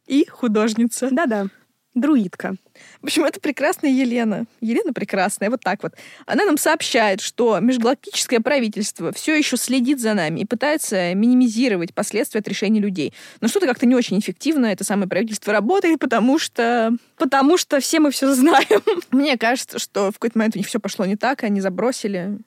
и 0.07 0.25
художница. 0.25 1.09
Да-да, 1.11 1.47
друидка. 1.95 2.55
В 3.01 3.05
общем, 3.05 3.23
это 3.23 3.39
прекрасная 3.39 3.89
Елена. 3.89 4.45
Елена 4.59 4.91
прекрасная, 4.93 5.49
вот 5.49 5.61
так 5.61 5.81
вот. 5.81 5.93
Она 6.25 6.45
нам 6.45 6.57
сообщает, 6.57 7.21
что 7.21 7.57
межгалактическое 7.59 8.41
правительство 8.41 9.11
все 9.13 9.35
еще 9.35 9.55
следит 9.57 9.99
за 10.01 10.13
нами 10.13 10.41
и 10.41 10.45
пытается 10.45 11.13
минимизировать 11.15 11.93
последствия 11.93 12.41
от 12.41 12.47
решений 12.47 12.81
людей. 12.81 13.13
Но 13.39 13.47
что-то 13.47 13.65
как-то 13.65 13.85
не 13.85 13.95
очень 13.95 14.19
эффективно 14.19 14.67
это 14.67 14.83
самое 14.83 15.07
правительство 15.07 15.53
работает, 15.53 15.99
потому 15.99 16.37
что... 16.37 16.91
Потому 17.17 17.57
что 17.57 17.79
все 17.79 17.99
мы 18.01 18.11
все 18.11 18.33
знаем. 18.33 18.81
Мне 19.11 19.37
кажется, 19.37 19.79
что 19.79 20.11
в 20.11 20.15
какой-то 20.15 20.37
момент 20.37 20.55
у 20.55 20.59
них 20.59 20.67
все 20.67 20.79
пошло 20.79 21.05
не 21.05 21.15
так, 21.15 21.43
они 21.43 21.61
забросили 21.61 22.37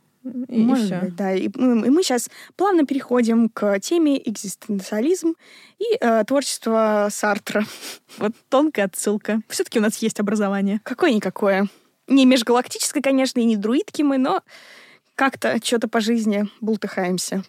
и, 0.49 0.59
Может 0.63 0.85
и 0.85 0.87
все. 0.87 1.01
быть, 1.01 1.17
да. 1.17 1.33
И, 1.35 1.49
и 1.49 1.51
мы 1.91 2.03
сейчас 2.03 2.31
плавно 2.57 2.85
переходим 2.87 3.49
к 3.49 3.79
теме 3.81 4.21
экзистенциализм 4.29 5.35
и 5.79 5.85
э, 6.01 6.25
творчество 6.25 7.09
Сартра. 7.11 7.65
Вот 8.19 8.33
тонкая 8.49 8.87
отсылка. 8.87 9.41
Все-таки 9.49 9.79
у 9.79 9.83
нас 9.83 9.97
есть 9.99 10.19
образование. 10.19 10.81
Какое-никакое. 10.83 11.69
Не 12.09 12.27
межгалактическое, 12.27 13.03
конечно, 13.03 13.39
и 13.39 13.45
не 13.45 13.57
друидки 13.57 14.03
мы, 14.03 14.19
но 14.19 14.43
как-то 15.15 15.59
что-то 15.63 15.89
по 15.89 16.01
жизни 16.01 16.49
бултыхаемся. 16.61 17.43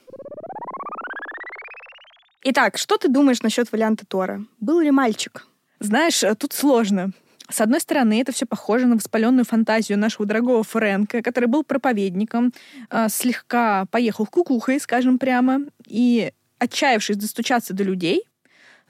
Итак, 2.43 2.77
что 2.77 2.97
ты 2.97 3.09
думаешь 3.09 3.41
насчет 3.41 3.71
варианта 3.71 4.05
Тора? 4.05 4.45
Был 4.59 4.79
ли 4.79 4.91
мальчик? 4.91 5.45
Знаешь, 5.79 6.23
тут 6.37 6.53
сложно. 6.53 7.11
С 7.49 7.61
одной 7.61 7.79
стороны, 7.79 8.21
это 8.21 8.31
все 8.31 8.45
похоже 8.45 8.85
на 8.85 8.95
воспаленную 8.95 9.45
фантазию 9.45 9.97
нашего 9.97 10.25
дорогого 10.25 10.63
Фрэнка, 10.63 11.21
который 11.21 11.45
был 11.45 11.63
проповедником, 11.63 12.53
э, 12.89 13.07
слегка 13.09 13.85
поехал 13.91 14.25
кукухой, 14.25 14.79
скажем 14.79 15.17
прямо, 15.17 15.61
и, 15.87 16.31
отчаявшись 16.59 17.17
достучаться 17.17 17.73
до 17.73 17.83
людей, 17.83 18.23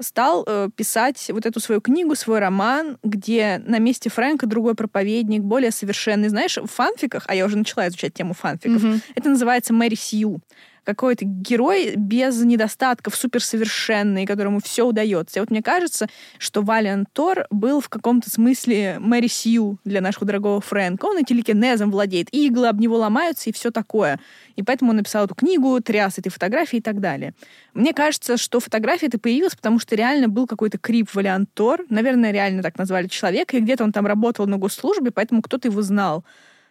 стал 0.02 0.46
э, 0.48 0.70
писать 0.76 1.30
вот 1.30 1.46
эту 1.46 1.60
свою 1.60 1.82
книгу, 1.82 2.16
свой 2.16 2.40
роман, 2.40 2.98
где 3.04 3.62
на 3.66 3.80
месте 3.80 4.10
Фрэнка 4.10 4.46
другой 4.46 4.76
проповедник, 4.76 5.42
более 5.42 5.72
совершенный. 5.72 6.30
Знаешь, 6.30 6.58
в 6.58 6.68
фанфиках, 6.68 7.26
а 7.28 7.36
я 7.36 7.46
уже 7.46 7.58
начала 7.58 7.88
изучать 7.88 8.14
тему 8.14 8.34
фанфиков, 8.34 8.82
mm-hmm. 8.82 9.02
это 9.16 9.30
называется 9.30 9.74
Мэри 9.74 9.96
Сью 9.96 10.42
какой-то 10.84 11.26
герой 11.26 11.96
без 11.96 12.42
недостатков, 12.44 13.16
суперсовершенный, 13.16 14.26
которому 14.26 14.60
все 14.62 14.84
удается. 14.84 15.40
И 15.40 15.42
вот 15.42 15.52
мне 15.52 15.62
кажется, 15.62 16.08
что 16.38 16.62
Валиан 16.62 17.06
Тор 17.12 17.46
был 17.50 17.82
в 17.82 17.90
каком-то 17.90 18.30
смысле 18.30 18.98
Мэри 19.00 19.28
Сью 19.28 19.80
для 19.86 20.02
нашего 20.02 20.26
дорогого 20.26 20.62
Фрэнка. 20.62 21.06
Он 21.06 21.20
и 21.20 21.24
телекинезом 21.24 21.92
владеет, 21.92 22.28
иглы 22.32 22.68
об 22.68 22.80
него 22.80 22.98
ломаются 22.98 23.50
и 23.50 23.54
все 23.54 23.72
такое. 23.72 24.20
И 24.56 24.64
поэтому 24.64 24.92
он 24.92 24.98
написал 24.98 25.26
эту 25.26 25.36
книгу, 25.36 25.80
тряс 25.82 26.18
этой 26.18 26.30
фотографии 26.30 26.78
и 26.78 26.82
так 26.82 27.00
далее. 27.00 27.34
Мне 27.74 27.94
кажется, 27.94 28.38
что 28.38 28.60
фотография 28.60 29.08
это 29.08 29.20
появилась, 29.20 29.56
потому 29.56 29.80
что 29.80 29.96
реально 29.96 30.28
был 30.28 30.48
какой-то 30.48 30.78
крип 30.78 31.14
Валиант 31.14 31.50
Тор. 31.54 31.86
Наверное, 31.90 32.32
реально 32.32 32.64
так 32.64 32.78
назвали 32.78 33.08
человека, 33.08 33.58
и 33.58 33.62
где-то 33.62 33.84
он 33.84 33.92
там 33.92 34.06
работал 34.06 34.48
на 34.48 34.58
госслужбе, 34.58 35.12
поэтому 35.12 35.42
кто-то 35.42 35.68
его 35.68 35.82
знал. 35.82 36.26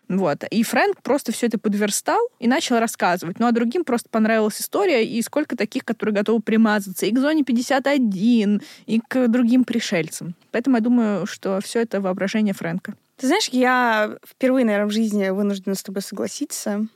Вот. 0.09 0.44
И 0.51 0.62
Фрэнк 0.62 1.03
просто 1.03 1.33
все 1.33 1.47
это 1.47 1.59
подверстал 1.59 2.21
и 2.38 2.49
начал 2.49 2.79
рассказывать. 2.79 3.38
Ну, 3.38 3.47
а 3.47 3.53
другим 3.53 3.85
просто 3.85 4.09
понравилась 4.09 4.61
история, 4.61 5.05
и 5.05 5.21
сколько 5.23 5.57
таких, 5.57 5.85
которые 5.85 6.14
готовы 6.14 6.40
примазаться 6.40 7.07
и 7.07 7.12
к 7.12 7.18
зоне 7.18 7.44
51, 7.44 8.62
и 8.87 9.01
к 9.07 9.29
другим 9.29 9.64
пришельцам. 9.64 10.35
Поэтому 10.51 10.77
я 10.77 10.83
думаю, 10.83 11.27
что 11.27 11.61
все 11.62 11.81
это 11.81 12.01
воображение 12.01 12.55
Фрэнка. 12.55 12.94
Ты 13.18 13.27
знаешь, 13.27 13.49
я 13.51 14.16
впервые, 14.27 14.64
наверное, 14.64 14.88
в 14.88 14.92
жизни 14.92 15.29
вынуждена 15.29 15.75
с 15.75 15.83
тобой 15.83 16.03
согласиться. 16.03 16.87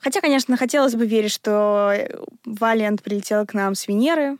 Хотя, 0.00 0.20
конечно, 0.22 0.56
хотелось 0.56 0.94
бы 0.94 1.06
верить, 1.06 1.32
что 1.32 1.92
Валиант 2.46 3.02
прилетел 3.02 3.44
к 3.46 3.52
нам 3.52 3.74
с 3.74 3.86
Венеры, 3.86 4.38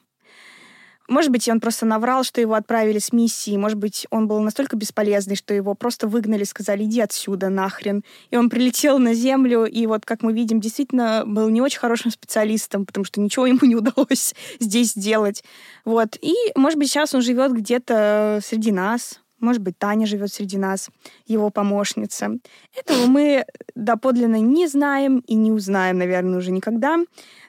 может 1.10 1.32
быть, 1.32 1.48
он 1.48 1.60
просто 1.60 1.86
наврал, 1.86 2.22
что 2.22 2.40
его 2.40 2.54
отправили 2.54 3.00
с 3.00 3.12
миссии. 3.12 3.56
Может 3.56 3.76
быть, 3.76 4.06
он 4.10 4.28
был 4.28 4.38
настолько 4.40 4.76
бесполезный, 4.76 5.34
что 5.34 5.52
его 5.52 5.74
просто 5.74 6.06
выгнали, 6.06 6.44
сказали, 6.44 6.84
иди 6.84 7.00
отсюда 7.00 7.48
нахрен. 7.48 8.04
И 8.30 8.36
он 8.36 8.48
прилетел 8.48 8.98
на 8.98 9.12
Землю, 9.12 9.64
и 9.64 9.86
вот, 9.86 10.06
как 10.06 10.22
мы 10.22 10.32
видим, 10.32 10.60
действительно 10.60 11.24
был 11.26 11.48
не 11.48 11.60
очень 11.60 11.80
хорошим 11.80 12.12
специалистом, 12.12 12.86
потому 12.86 13.04
что 13.04 13.20
ничего 13.20 13.46
ему 13.46 13.58
не 13.62 13.74
удалось 13.76 14.34
здесь 14.60 14.92
сделать. 14.92 15.42
Вот. 15.84 16.16
И, 16.22 16.34
может 16.54 16.78
быть, 16.78 16.88
сейчас 16.88 17.12
он 17.12 17.22
живет 17.22 17.52
где-то 17.52 18.38
среди 18.42 18.70
нас, 18.70 19.20
может 19.40 19.62
быть, 19.62 19.78
Таня 19.78 20.06
живет 20.06 20.32
среди 20.32 20.58
нас, 20.58 20.90
его 21.26 21.50
помощница. 21.50 22.38
Этого 22.76 23.06
мы 23.06 23.46
доподлинно 23.74 24.38
не 24.38 24.68
знаем 24.68 25.24
и 25.26 25.34
не 25.34 25.50
узнаем, 25.50 25.98
наверное, 25.98 26.38
уже 26.38 26.52
никогда. 26.52 26.98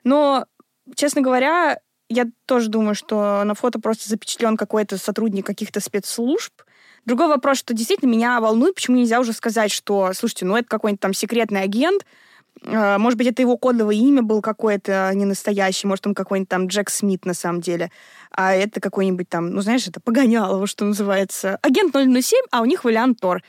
Но, 0.03 0.45
честно 0.95 1.21
говоря, 1.21 1.77
я 2.11 2.27
тоже 2.45 2.69
думаю, 2.69 2.95
что 2.95 3.43
на 3.43 3.55
фото 3.55 3.79
просто 3.79 4.09
запечатлен 4.09 4.57
какой-то 4.57 4.97
сотрудник 4.97 5.45
каких-то 5.45 5.79
спецслужб. 5.79 6.53
Другой 7.05 7.27
вопрос, 7.27 7.57
что 7.57 7.73
действительно 7.73 8.09
меня 8.09 8.39
волнует, 8.39 8.75
почему 8.75 8.97
нельзя 8.97 9.19
уже 9.19 9.33
сказать, 9.33 9.71
что, 9.71 10.11
слушайте, 10.13 10.45
ну 10.45 10.55
это 10.55 10.67
какой-нибудь 10.67 11.01
там 11.01 11.13
секретный 11.13 11.63
агент, 11.63 12.05
Э, 12.63 12.97
может 12.97 13.17
быть, 13.17 13.27
это 13.27 13.41
его 13.41 13.57
кодовое 13.57 13.95
имя 13.95 14.21
было 14.21 14.41
какое-то 14.41 15.11
не 15.13 15.25
настоящее, 15.25 15.89
может, 15.89 16.07
он 16.07 16.13
какой-нибудь 16.13 16.49
там 16.49 16.67
Джек 16.67 16.89
Смит 16.89 17.25
на 17.25 17.33
самом 17.33 17.61
деле. 17.61 17.91
А 18.31 18.53
это 18.53 18.79
какой-нибудь 18.79 19.29
там, 19.29 19.51
ну, 19.51 19.61
знаешь, 19.61 19.87
это 19.87 19.99
погонялово, 19.99 20.67
что 20.67 20.85
называется. 20.85 21.57
Агент 21.61 21.93
007, 21.93 22.39
а 22.51 22.61
у 22.61 22.65
них 22.65 22.83
Валиант 22.83 23.19
Тор. 23.19 23.41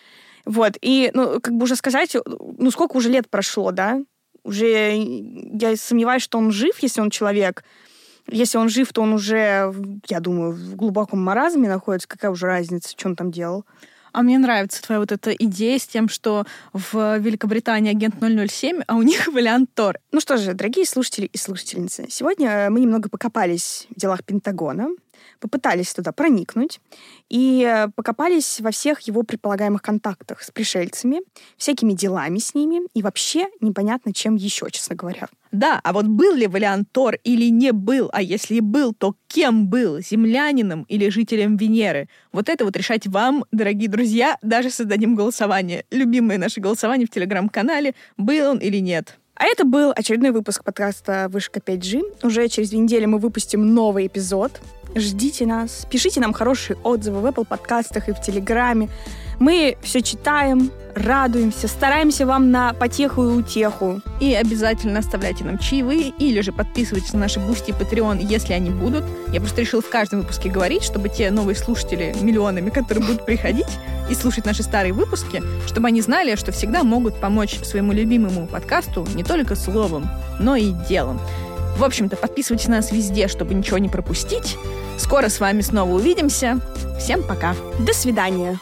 Вот, 0.45 0.77
и, 0.81 1.11
ну, 1.15 1.41
как 1.41 1.55
бы 1.55 1.65
уже 1.65 1.77
сказать, 1.77 2.17
ну, 2.59 2.71
сколько 2.71 2.97
уже 2.97 3.11
лет 3.11 3.31
прошло, 3.31 3.71
да? 3.71 4.03
Уже 4.43 4.97
я 4.97 5.77
сомневаюсь, 5.77 6.23
что 6.23 6.39
он 6.39 6.51
жив, 6.51 6.77
если 6.81 7.01
он 7.01 7.11
человек. 7.11 7.63
Если 8.29 8.59
он 8.59 8.69
жив, 8.69 8.93
то 8.93 9.03
он 9.03 9.13
уже, 9.13 9.75
я 10.09 10.21
думаю, 10.21 10.53
в 10.53 10.77
глубоком 10.77 11.23
маразме 11.23 11.69
находится. 11.69 12.09
Какая 12.09 12.31
уже 12.31 12.47
разница, 12.47 12.91
что 12.91 13.09
он 13.09 13.17
там 13.17 13.31
делал? 13.31 13.65
А 14.13 14.23
мне 14.23 14.39
нравится 14.39 14.83
твоя 14.83 15.01
вот 15.01 15.11
эта 15.11 15.33
идея 15.33 15.79
с 15.79 15.87
тем, 15.87 16.09
что 16.09 16.45
в 16.73 17.19
Великобритании 17.19 17.91
агент 17.91 18.17
007, 18.21 18.83
а 18.87 18.97
у 18.97 19.03
них 19.03 19.27
вариант 19.33 19.71
Тор. 19.75 19.99
Ну 20.13 20.21
что 20.21 20.37
же, 20.37 20.53
дорогие 20.53 20.85
слушатели 20.87 21.27
и 21.27 21.39
слушательницы, 21.39 22.07
сегодня 22.11 22.69
мы 22.71 22.81
немного 22.81 23.09
покопались 23.09 23.87
в 23.95 23.99
делах 23.99 24.23
Пентагона, 24.25 24.91
попытались 25.43 25.93
туда 25.93 26.13
проникнуть 26.13 26.81
и 27.29 27.87
покопались 27.97 28.61
во 28.61 28.71
всех 28.71 29.01
его 29.01 29.25
предполагаемых 29.25 29.83
контактах 29.83 30.41
с 30.43 30.51
пришельцами, 30.51 31.21
всякими 31.57 31.93
делами 31.93 32.39
с 32.39 32.55
ними 32.55 32.83
и 32.95 33.03
вообще 33.03 33.49
непонятно 33.61 34.15
чем 34.15 34.37
еще, 34.37 34.71
честно 34.71 34.95
говоря. 34.95 35.29
Да, 35.51 35.81
а 35.85 35.93
вот 35.93 36.07
был 36.07 36.35
ли 36.35 36.47
Валиант 36.47 36.91
Тор 36.93 37.17
или 37.25 37.51
не 37.51 37.73
был, 37.73 38.09
а 38.13 38.23
если 38.23 38.61
был, 38.61 38.95
то 38.95 39.17
кем 39.27 39.67
был, 39.67 40.01
землянином 40.01 40.85
или 40.85 41.11
жителем 41.11 41.57
Венеры? 41.57 42.09
Вот 42.33 42.49
это 42.49 42.65
вот 42.65 42.77
решать 42.77 43.07
вам, 43.07 43.45
дорогие 43.53 43.91
друзья, 43.91 44.39
даже 44.41 44.71
создадим 44.71 45.15
голосование. 45.15 45.85
Любимое 45.91 46.39
наше 46.39 46.61
голосование 46.61 47.07
в 47.07 47.11
Телеграм-канале, 47.11 47.95
был 48.17 48.53
он 48.53 48.59
или 48.59 48.79
нет. 48.79 49.19
А 49.35 49.45
это 49.45 49.65
был 49.65 49.93
очередной 49.95 50.31
выпуск 50.31 50.63
подкаста 50.63 51.27
«Вышка 51.29 51.59
5G». 51.59 52.03
Уже 52.23 52.49
через 52.49 52.71
две 52.71 52.79
недели 52.79 53.07
мы 53.07 53.19
выпустим 53.19 53.75
новый 53.75 54.07
эпизод. 54.07 54.61
Ждите 54.95 55.47
нас, 55.47 55.87
пишите 55.89 56.21
нам 56.21 56.35
хорошие 56.35 56.77
отзывы 56.83 57.21
в 57.21 57.27
Apple 57.27 57.47
подкастах 57.47 58.09
и 58.09 58.13
в 58.13 58.21
Телеграме. 58.21 58.91
Мы 59.39 59.77
все 59.83 60.03
читаем, 60.03 60.71
радуемся, 60.95 61.67
стараемся 61.67 62.27
вам 62.27 62.51
на 62.51 62.75
потеху 62.75 63.25
и 63.25 63.33
утеху. 63.33 64.03
И 64.21 64.35
обязательно 64.35 64.99
оставляйте 64.99 65.45
нам 65.45 65.59
чаевые 65.59 66.13
или 66.19 66.43
же 66.43 66.53
подписывайтесь 66.53 67.15
на 67.15 67.21
наши 67.21 67.41
Boosty 67.41 67.71
и 67.71 67.73
Patreon, 67.73 68.23
если 68.23 68.53
они 68.53 68.69
будут. 68.69 69.05
Я 69.33 69.41
просто 69.41 69.63
решила 69.63 69.81
в 69.81 69.89
каждом 69.89 70.21
выпуске 70.21 70.51
говорить, 70.51 70.83
чтобы 70.83 71.09
те 71.09 71.31
новые 71.31 71.57
слушатели 71.57 72.15
миллионами, 72.21 72.69
которые 72.69 73.07
будут 73.07 73.25
приходить 73.25 73.79
и 74.11 74.15
слушать 74.15 74.45
наши 74.45 74.63
старые 74.63 74.93
выпуски, 74.93 75.43
чтобы 75.67 75.89
они 75.89 76.03
знали, 76.03 76.37
что 76.37 76.53
всегда 76.53 76.85
могут 76.85 77.19
помочь 77.19 77.59
своему 77.65 77.93
любимому 77.93 78.47
подкасту 78.47 79.07
не 79.15 79.25
только 79.25 79.57
словом, 79.57 80.09
но 80.39 80.55
и 80.55 80.73
делом. 80.87 81.19
В 81.77 81.85
общем-то, 81.85 82.17
подписывайтесь 82.17 82.69
на 82.69 82.77
нас 82.77 82.93
везде, 82.93 83.29
чтобы 83.29 83.55
ничего 83.55 83.79
не 83.79 83.89
пропустить. 83.89 84.57
Скоро 84.99 85.29
с 85.29 85.41
вами 85.41 85.63
снова 85.63 85.93
увидимся. 85.93 86.61
Всем 86.99 87.23
пока. 87.23 87.55
До 87.81 87.93
свидания. 87.93 88.59